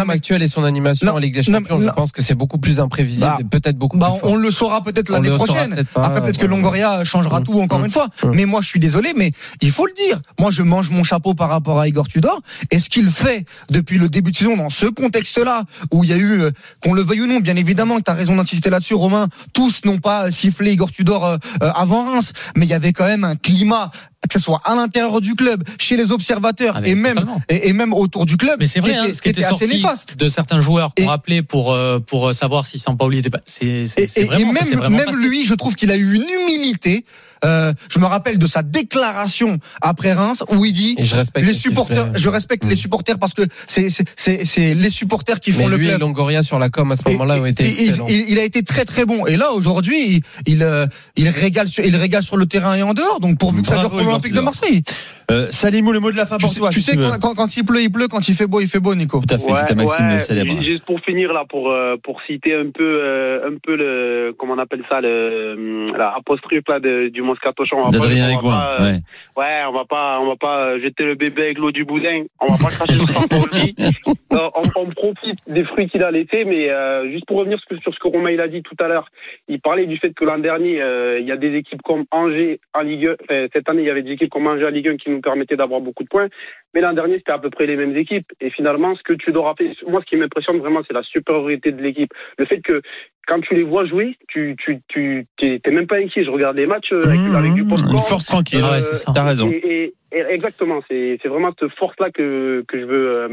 Actuel 0.09 0.41
et 0.43 0.47
son 0.47 0.63
animation 0.63 1.07
Non, 1.07 1.13
en 1.13 1.17
Ligue 1.19 1.33
des 1.35 1.43
Champions. 1.43 1.79
Je 1.79 1.87
pense 1.87 2.11
que 2.11 2.21
c'est 2.21 2.35
beaucoup 2.35 2.57
plus 2.57 2.79
imprévisible 2.79 3.25
Bah, 3.25 3.37
et 3.39 3.43
peut-être 3.43 3.77
beaucoup 3.77 3.97
Bah, 3.97 4.11
plus 4.11 4.19
fort. 4.21 4.29
on 4.31 4.35
le 4.35 4.51
saura 4.51 4.83
peut-être 4.83 5.09
l'année 5.09 5.29
prochaine. 5.29 5.71
peut-être 5.75 5.89
pas, 5.89 6.05
Après, 6.05 6.21
peut-être 6.21 6.37
que. 6.37 6.45
Longoria 6.47 7.03
changera 7.03 7.39
Mm. 7.39 7.43
tout 7.43 7.59
encore 7.59 7.79
Mm. 7.79 7.85
une 7.85 7.91
fois. 7.91 8.07
Mm. 8.23 8.31
Mais 8.33 8.45
moi, 8.45 8.61
je 8.61 8.67
suis 8.67 8.79
désolé, 8.79 9.13
mais 9.15 9.31
il 9.61 9.71
faut 9.71 9.85
le 9.85 9.93
dire. 9.93 10.19
Moi, 10.39 10.49
je 10.51 10.61
mange 10.63 10.89
mon 10.89 11.03
chapeau 11.03 11.33
par 11.33 11.49
rapport 11.49 11.79
à 11.79 11.87
Igor 11.87 12.07
Tudor. 12.07 12.41
Et 12.71 12.79
ce 12.79 12.89
qu'il 12.89 13.09
fait 13.09 13.45
depuis 13.69 13.97
le 13.97 14.09
début 14.09 14.31
de 14.31 14.35
saison 14.37 14.55
dans 14.57 14.69
ce 14.69 14.85
contexte-là, 14.85 15.63
où 15.91 16.03
il 16.03 16.09
y 16.09 16.13
a 16.13 16.17
eu, 16.17 16.41
euh, 16.41 16.51
qu'on 16.83 16.93
le 16.93 17.01
veuille 17.01 17.21
ou 17.21 17.27
non, 17.27 17.39
bien 17.39 17.55
évidemment 17.55 17.97
que 17.97 18.03
tu 18.03 18.11
as 18.11 18.15
raison 18.15 18.35
d'insister 18.35 18.69
là-dessus, 18.69 18.93
Romain, 18.95 19.27
tous 19.53 19.83
n'ont 19.85 19.99
pas 19.99 20.31
sifflé 20.31 20.71
Igor 20.71 20.91
Tudor 20.91 21.25
euh, 21.25 21.37
euh, 21.63 21.71
avant 21.75 22.05
Reims, 22.05 22.33
mais 22.55 22.65
il 22.65 22.69
y 22.69 22.73
avait 22.73 22.93
quand 22.93 23.05
même 23.05 23.23
un 23.23 23.35
climat, 23.35 23.91
que 24.27 24.33
ce 24.33 24.39
soit 24.39 24.61
à 24.65 24.75
l'intérieur 24.75 25.21
du 25.21 25.35
club, 25.35 25.63
chez 25.77 25.95
les 25.97 26.11
observateurs 26.11 26.75
Ah, 26.77 26.81
et 26.87 26.95
même 26.95 27.15
totalement. 27.15 27.41
et, 27.49 27.73
même 27.73 27.93
autour 27.93 28.25
du 28.25 28.35
club, 28.37 28.57
Mais 28.59 28.67
c'est 28.67 28.81
qui 28.81 28.89
vrai, 28.89 28.97
hein, 28.97 29.03
était, 29.05 29.13
ce 29.13 29.21
qui 29.21 29.23
qui 29.23 29.29
était 29.29 29.39
était 29.41 29.47
assez 29.53 29.67
sorti 29.67 29.81
de 30.17 30.27
certains 30.27 30.59
joueurs 30.61 30.93
qu'on 30.95 31.07
rappelait 31.07 31.41
pour 31.41 31.73
euh, 31.73 31.99
pour 31.99 32.33
savoir 32.33 32.65
si 32.65 32.79
Sampaoli 32.79 33.19
était 33.19 33.29
pas. 33.29 33.41
C'est 33.45 33.85
c'est- 33.87 34.01
Et, 34.03 34.07
c'est 34.07 34.23
vraiment 34.25 34.51
et 34.51 34.53
ça 34.55 34.69
même, 34.71 34.79
vraiment 34.79 34.97
même 34.97 35.15
lui, 35.19 35.45
je 35.45 35.53
trouve 35.53 35.75
qu'il 35.75 35.91
a 35.91 35.97
eu 35.97 36.13
une 36.15 36.25
humilité. 36.29 37.05
Euh, 37.45 37.71
je 37.89 37.99
me 37.99 38.05
rappelle 38.05 38.37
de 38.39 38.47
sa 38.47 38.63
déclaration 38.63 39.59
après 39.81 40.13
Reims 40.13 40.43
où 40.49 40.65
il 40.65 40.73
dit 40.73 40.95
Et 40.97 41.03
je 41.03 41.15
respecte 41.15 41.45
les 41.45 41.53
supporters. 41.53 42.09
Je 42.15 42.29
respecte 42.29 42.65
Mm. 42.65 42.69
les 42.69 42.75
supporters 42.75 43.19
parce 43.19 43.33
que 43.33 43.43
c'est 43.67 43.89
c'est 44.15 44.73
les 44.73 44.89
supporters 44.89 45.39
qui 45.39 45.51
font 45.51 45.63
Mais 45.65 45.69
le 45.71 45.77
lui 45.77 45.85
et 45.85 45.89
club. 45.89 46.01
Longoria 46.01 46.43
sur 46.43 46.57
la 46.59 46.69
com 46.69 46.91
à 46.91 46.95
ce 46.95 47.07
moment-là 47.09 47.39
ont 47.39 47.45
Et- 47.45 47.49
été 47.49 47.63
et- 47.65 47.67
et- 47.67 47.87
excellents. 47.87 48.07
il, 48.09 48.25
il 48.29 48.39
a 48.39 48.43
été 48.43 48.63
très 48.63 48.85
très 48.85 49.05
bon. 49.05 49.25
Et 49.27 49.37
là 49.37 49.51
aujourd'hui, 49.53 49.95
il 50.07 50.21
il, 50.47 50.63
euh, 50.63 50.85
il 51.15 51.29
régale 51.29 51.67
sur 51.67 51.83
il 51.85 51.95
régale 51.95 52.23
sur 52.23 52.37
le 52.37 52.45
terrain 52.47 52.75
et 52.75 52.81
en 52.83 52.93
dehors. 52.93 53.19
Donc 53.19 53.37
pourvu 53.37 53.61
que 53.61 53.67
ça 53.67 53.77
dure 53.77 53.89
pour 53.91 53.99
l'Olympique 53.99 54.33
de 54.33 54.39
Marseille. 54.41 54.81
Euh, 55.29 55.47
Salimou, 55.51 55.91
le 55.91 55.99
mot 55.99 56.09
de 56.11 56.15
la 56.17 56.25
fin 56.25 56.37
Tu 56.37 56.45
pour 56.45 56.53
sais, 56.53 56.59
toi. 56.61 56.69
tu 56.69 56.79
si 56.79 56.91
sais 56.91 56.97
quand, 56.97 57.19
quand, 57.19 57.35
quand 57.35 57.57
il 57.57 57.65
pleut, 57.65 57.81
il 57.81 57.91
pleut. 57.91 58.07
Quand 58.07 58.27
il 58.29 58.33
fait 58.33 58.47
beau, 58.47 58.61
il 58.61 58.67
fait 58.69 58.79
beau, 58.79 58.95
Nico. 58.95 59.19
Tout 59.27 59.35
à 59.35 59.37
fait, 59.37 59.53
c'était 59.59 59.75
Maxime 59.75 60.17
célèbre. 60.19 60.57
Juste 60.63 60.85
pour 60.85 60.99
finir 61.01 61.33
là, 61.33 61.43
pour 61.49 61.71
pour 62.03 62.21
citer 62.25 62.55
un 62.55 62.71
peu 62.73 62.83
euh, 63.03 63.47
un 63.49 63.57
peu 63.61 63.75
le 63.75 64.33
comment 64.39 64.53
on 64.53 64.57
appelle 64.59 64.83
ça 64.89 65.01
le 65.01 65.91
la 65.97 66.13
apostrophe 66.17 66.63
là 66.69 66.79
de, 66.79 67.09
du 67.09 67.21
Moscato 67.27 67.65
Show. 67.65 67.75
On 67.77 67.83
va 67.83 67.91
pas- 67.91 67.97
D'Adrien 67.99 68.25
on 68.25 68.27
va 68.27 68.33
Aigouin. 68.33 68.51
pas, 68.51 68.81
euh, 68.81 68.91
ouais. 69.37 69.63
On 69.67 69.71
va 69.73 69.85
pas, 69.85 70.19
on 70.21 70.27
va 70.27 70.35
pas 70.35 70.79
jeter 70.79 71.03
le 71.03 71.15
bébé 71.15 71.43
avec 71.43 71.57
l'eau 71.59 71.71
du 71.71 71.85
boudin. 71.85 72.23
On 72.41 72.47
va 72.47 72.57
pas 72.57 72.71
cracher 72.71 72.93
sur 72.95 73.09
Sampaoli. 73.09 73.75
Euh, 74.33 74.49
on, 74.75 74.81
on 74.81 74.85
profite 74.91 75.39
des 75.47 75.63
fruits 75.63 75.89
qu'il 75.89 76.03
a 76.03 76.11
laissés, 76.11 76.43
mais 76.45 76.69
euh, 76.69 77.09
juste 77.09 77.25
pour 77.25 77.37
revenir 77.37 77.57
sur, 77.59 77.93
ce 77.93 77.97
que 77.99 78.07
Romain 78.07 78.29
il 78.29 78.41
a 78.41 78.47
dit 78.47 78.61
tout 78.61 78.75
à 78.79 78.87
l'heure, 78.87 79.09
il 79.47 79.59
parlait 79.59 79.87
du 79.87 79.97
fait 79.97 80.13
que 80.13 80.25
l'an 80.25 80.37
dernier, 80.37 80.79
euh, 80.81 81.17
il 81.19 81.25
y 81.25 81.31
a 81.31 81.37
des 81.37 81.55
équipes 81.55 81.81
comme 81.81 82.03
Angers 82.11 82.59
en 82.75 82.81
Ligue 82.81 83.07
1. 83.07 83.15
Enfin, 83.23 83.47
cette 83.53 83.67
année, 83.69 83.81
il 83.83 83.87
y 83.87 83.89
avait 83.89 84.03
des 84.03 84.11
équipes 84.11 84.29
comme 84.29 84.45
Angers 84.45 84.65
en 84.67 84.69
Ligue 84.69 84.89
1 84.89 84.97
qui 84.97 85.09
nous 85.09 85.21
permettaient 85.21 85.55
d'avoir 85.55 85.81
beaucoup 85.81 86.03
de 86.03 86.09
points. 86.09 86.27
Mais 86.75 86.81
l'an 86.81 86.93
dernier, 86.93 87.17
c'était 87.17 87.31
à 87.31 87.39
peu 87.39 87.49
près 87.49 87.65
les 87.65 87.77
mêmes 87.77 87.95
équipes. 87.97 88.27
Et 88.41 88.51
finalement, 88.51 88.95
ce 88.95 89.01
que 89.01 89.13
Tudor 89.13 89.47
a 89.47 89.55
fait, 89.55 89.71
moi, 89.87 90.01
ce 90.01 90.05
qui 90.05 90.17
m'impressionne 90.17 90.59
vraiment, 90.59 90.81
c'est 90.85 90.93
la 90.93 91.03
supériorité 91.03 91.71
de 91.71 91.81
l'équipe. 91.81 92.13
Le 92.37 92.45
fait 92.45 92.59
que 92.61 92.81
quand 93.27 93.39
tu 93.41 93.55
les 93.55 93.63
vois 93.63 93.85
jouer, 93.85 94.17
tu 94.29 94.55
tu 94.57 94.79
tu 94.87 95.27
t'es 95.37 95.59
même 95.71 95.85
pas 95.87 95.97
inquiet. 95.97 96.23
Je 96.23 96.29
regarde 96.29 96.55
les 96.57 96.65
matchs 96.65 96.91
euh, 96.93 97.03
avec, 97.05 97.19
Mmh, 97.19 97.35
avec 97.35 97.53
du 97.53 97.63
popcorn. 97.65 97.93
Une 97.93 97.99
force 97.99 98.25
tranquille. 98.25 98.61
Ah 98.63 98.71
ouais, 98.71 98.81
c'est 98.81 98.95
ça. 98.95 99.11
T'as 99.13 99.23
raison. 99.25 99.49
Et, 99.51 99.55
et- 99.57 99.93
et 100.13 100.21
exactement, 100.29 100.79
c'est 100.89 101.19
c'est 101.21 101.27
vraiment 101.27 101.51
cette 101.59 101.71
force-là 101.77 102.09
que 102.11 102.63
que 102.67 102.79
je 102.79 102.85
veux 102.85 103.07
euh, 103.09 103.27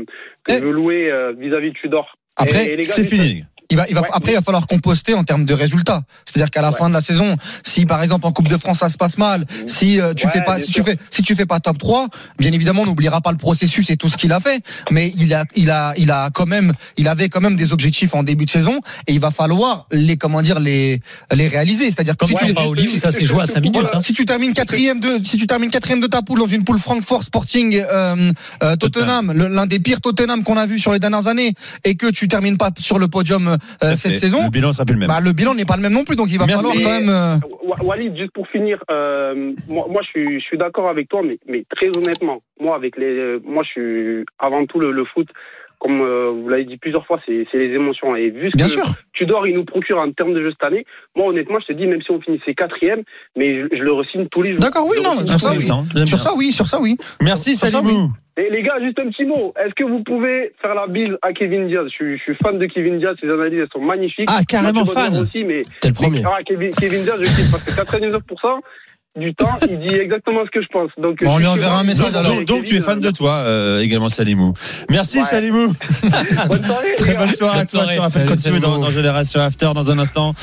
que 0.44 0.52
Eh. 0.52 0.58
je 0.58 0.64
veux 0.64 0.72
louer 0.72 1.10
euh, 1.10 1.32
vis-à-vis 1.38 1.70
de 1.70 1.76
Tudor. 1.76 2.16
Après, 2.36 2.76
C'est 2.82 3.04
fini. 3.04 3.44
Il 3.70 3.76
va, 3.78 3.88
il 3.88 3.94
va, 3.94 4.02
Ouais. 4.02 4.08
après, 4.12 4.32
il 4.32 4.34
va 4.34 4.42
falloir 4.42 4.66
composter 4.66 5.14
en 5.14 5.24
termes 5.24 5.44
de 5.46 5.54
résultats. 5.54 6.02
C'est-à-dire 6.26 6.50
qu'à 6.50 6.60
la 6.62 6.70
Ouais. 6.70 6.76
fin 6.76 6.88
de 6.88 6.94
la 6.94 7.00
saison, 7.00 7.36
si 7.64 7.86
par 7.86 8.02
exemple 8.02 8.26
en 8.26 8.32
Coupe 8.32 8.48
de 8.48 8.56
France 8.58 8.78
ça 8.80 8.88
se 8.90 8.96
passe 8.96 9.16
mal, 9.16 9.46
si 9.66 10.00
euh, 10.00 10.12
tu 10.12 10.26
Ouais, 10.26 10.32
fais 10.32 10.42
pas, 10.42 10.58
si 10.58 10.66
sûr. 10.72 10.84
tu 10.84 10.90
fais, 10.90 10.98
si 11.10 11.22
tu 11.22 11.34
fais 11.34 11.46
pas 11.46 11.60
top 11.60 11.78
3, 11.78 12.08
bien 12.38 12.52
évidemment, 12.52 12.82
on 12.82 12.86
n'oubliera 12.86 13.20
pas 13.22 13.32
le 13.32 13.38
processus 13.38 13.88
et 13.90 13.96
tout 13.96 14.08
ce 14.10 14.16
qu'il 14.18 14.32
a 14.32 14.40
fait. 14.40 14.62
Mais 14.90 15.14
il 15.18 15.32
a, 15.32 15.44
il 15.56 15.70
a, 15.70 15.94
il 15.96 16.10
a 16.10 16.28
quand 16.30 16.46
même, 16.46 16.74
il 16.98 17.08
avait 17.08 17.28
quand 17.30 17.40
même 17.40 17.56
des 17.56 17.72
objectifs 17.72 18.14
en 18.14 18.22
début 18.22 18.44
de 18.44 18.50
saison 18.50 18.80
et 19.06 19.12
il 19.14 19.20
va 19.20 19.30
falloir 19.30 19.86
les, 19.90 20.16
comment 20.18 20.42
dire, 20.42 20.60
les, 20.60 21.00
les 21.32 21.48
réaliser. 21.48 21.86
C'est-à-dire 21.86 22.16
que 22.18 22.26
si 22.26 22.34
tu, 22.34 22.46
Sampaoli, 22.48 22.82
où 22.88 22.98
ça 22.98 23.10
s'est 23.10 23.24
joué 23.24 23.42
à 23.42 23.46
5 23.46 23.60
minutes. 23.60 23.80
voilà, 23.80 23.96
hein. 23.96 24.00
si 24.00 24.12
tu 24.12 24.26
termines 24.26 24.52
quatrième 24.52 25.00
de, 25.00 25.20
si 25.24 25.36
tu 25.38 25.46
termines 25.46 25.70
quatrième 25.70 26.00
de 26.00 26.06
ta 26.06 26.20
poule 26.22 26.38
dans 26.40 26.46
une 26.46 26.64
poule 26.64 26.78
Francfort 26.78 27.22
Sporting 27.22 27.82
euh, 27.90 28.30
euh, 28.62 28.76
Tottenham, 28.76 29.32
l'un 29.32 29.66
des 29.66 29.78
pires 29.80 30.00
Tottenham 30.02 30.42
qu'on 30.42 30.56
a 30.58 30.66
vu 30.66 30.78
sur 30.78 30.92
les 30.92 30.98
dernières 30.98 31.26
années, 31.28 31.54
et 31.84 31.94
que 31.94 32.08
tu 32.10 32.28
termines 32.28 32.58
pas 32.58 32.70
sur 32.78 32.98
le 32.98 33.08
podium 33.08 33.53
euh, 33.82 33.94
cette 33.94 34.18
saison, 34.18 34.44
Le 34.44 34.50
bilan 34.50 34.72
sera 34.72 34.84
plus 34.84 34.94
le 34.94 35.00
même. 35.00 35.08
bah, 35.08 35.20
le 35.20 35.32
bilan 35.32 35.54
n'est 35.54 35.64
pas 35.64 35.76
le 35.76 35.82
même 35.82 35.92
non 35.92 36.04
plus, 36.04 36.16
donc 36.16 36.28
il 36.30 36.38
va 36.38 36.46
Merci. 36.46 36.64
falloir 36.64 36.82
quand 36.82 37.00
même. 37.00 37.08
euh, 37.08 37.36
Wa- 37.64 37.82
Walid, 37.82 38.16
juste 38.16 38.32
pour 38.32 38.46
finir, 38.48 38.82
euh, 38.90 39.52
moi, 39.66 39.86
moi 39.88 40.02
je 40.02 40.08
suis, 40.08 40.40
je 40.40 40.44
suis 40.44 40.58
d'accord 40.58 40.88
avec 40.88 41.08
toi, 41.08 41.22
mais, 41.24 41.38
mais 41.48 41.64
très 41.70 41.88
honnêtement, 41.88 42.42
moi 42.60 42.76
avec 42.76 42.96
les, 42.96 43.38
moi 43.44 43.62
je 43.64 43.68
suis 43.70 44.24
avant 44.38 44.66
tout 44.66 44.78
le, 44.80 44.92
le 44.92 45.04
foot, 45.06 45.28
comme 45.84 46.00
euh, 46.00 46.30
vous 46.30 46.48
l'avez 46.48 46.64
dit 46.64 46.78
plusieurs 46.78 47.04
fois, 47.04 47.20
c'est 47.26 47.44
les 47.52 47.74
émotions. 47.74 48.16
Et 48.16 48.30
vu 48.30 48.50
ce 48.50 48.56
Bien 48.56 48.64
que 48.66 48.72
sûr. 48.72 48.86
Tudor 49.12 49.46
il 49.46 49.54
nous 49.54 49.66
procure 49.66 49.98
en 49.98 50.10
termes 50.12 50.32
de 50.32 50.40
jeu 50.42 50.50
cette 50.50 50.64
année, 50.64 50.86
moi 51.14 51.26
honnêtement 51.28 51.58
je 51.60 51.66
te 51.66 51.72
dis 51.74 51.86
même 51.86 52.00
si 52.00 52.10
on 52.10 52.20
finissait 52.20 52.54
quatrième, 52.54 53.02
mais 53.36 53.60
je, 53.60 53.66
je 53.76 53.82
le 53.82 53.92
resigne 53.92 54.26
tous 54.28 54.40
les 54.40 54.52
jours. 54.52 54.60
D'accord, 54.60 54.86
oui, 54.90 54.96
non, 55.04 55.26
sur 55.26 55.38
ça, 55.40 55.52
oui. 55.52 56.06
Sur 56.06 56.18
ça, 56.18 56.30
oui, 56.36 56.52
sur 56.52 56.66
ça, 56.66 56.80
oui. 56.80 56.96
Merci 57.22 57.54
Sur 57.54 57.68
ça. 57.68 57.82
Et 58.36 58.50
les 58.50 58.62
gars, 58.62 58.80
juste 58.80 58.98
un 58.98 59.08
petit 59.10 59.24
mot. 59.24 59.54
Est-ce 59.64 59.74
que 59.74 59.84
vous 59.84 60.02
pouvez 60.02 60.52
faire 60.60 60.74
la 60.74 60.88
bise 60.88 61.12
à 61.22 61.32
Kevin 61.32 61.68
Diaz? 61.68 61.84
Je 61.84 61.90
suis, 61.94 62.18
je 62.18 62.22
suis 62.24 62.34
fan 62.42 62.58
de 62.58 62.66
Kevin 62.66 62.98
Diaz, 62.98 63.14
ses 63.20 63.28
analyses 63.30 63.60
elles 63.60 63.68
sont 63.72 63.80
magnifiques. 63.84 64.28
Ah, 64.28 64.40
carrément 64.48 64.80
Mathieu 64.80 64.94
fan. 64.94 65.16
aussi, 65.18 65.44
mais 65.44 65.62
T'es 65.80 65.88
le 65.88 65.94
premier. 65.94 66.22
ah, 66.26 66.38
Kevin, 66.44 66.72
Kevin 66.74 67.02
Diaz, 67.04 67.20
je 67.20 67.26
kiffe 67.26 67.50
parce 67.52 67.62
que 67.62 67.70
99% 67.70 68.60
du 69.16 69.34
temps, 69.34 69.58
il 69.68 69.78
dit 69.78 69.94
exactement 69.94 70.40
ce 70.44 70.50
que 70.50 70.60
je 70.62 70.66
pense. 70.72 70.90
Donc, 71.00 71.22
Bon, 71.22 71.34
on 71.34 71.38
lui 71.38 71.46
enverra 71.46 71.78
un 71.78 71.84
message 71.84 72.06
Donc, 72.12 72.16
alors. 72.16 72.34
donc- 72.36 72.44
donc 72.46 72.64
tu 72.64 72.76
es 72.76 72.80
fan 72.80 72.98
de 73.00 73.10
toi 73.10 73.34
euh, 73.44 73.80
également 73.80 74.08
Salimou. 74.08 74.54
Merci 74.90 75.18
Ouais. 75.18 75.24
Salimou. 75.24 75.68
Bonne 76.48 76.64
soirée. 76.64 76.94
Très 76.96 77.14
bonne 77.14 77.30
soirée 77.34 77.60
à 77.60 77.64
Bonne 77.64 77.66
toi. 77.66 77.80
soirée. 77.80 77.94
Tu 77.94 78.00
rappelles 78.00 78.12
Salut, 78.12 78.26
quand 78.28 78.36
tu 78.42 78.50
veux 78.50 78.60
dans, 78.60 78.90
Génération 78.90 79.40
After 79.40 79.70
dans 79.74 79.90
un 79.90 79.98
instant. 79.98 80.34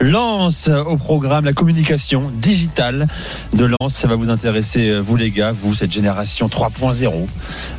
Lance 0.00 0.68
au 0.68 0.96
programme 0.96 1.44
la 1.44 1.52
communication 1.54 2.30
digitale 2.34 3.06
de 3.54 3.64
Lance. 3.64 3.94
Ça 3.94 4.08
va 4.08 4.14
vous 4.16 4.30
intéresser, 4.30 4.90
euh, 4.90 5.00
vous 5.00 5.16
les 5.16 5.30
gars, 5.30 5.52
vous, 5.52 5.74
cette 5.74 5.92
génération 5.92 6.48
3.0. 6.48 7.26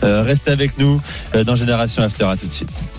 Euh, 0.04 0.24
restez 0.24 0.52
avec 0.52 0.78
nous 0.80 1.00
euh, 1.36 1.44
dans 1.44 1.56
Génération 1.56 2.02
After. 2.04 2.26
À 2.26 2.36
tout 2.38 2.48
de 2.48 2.52
suite. 2.52 2.70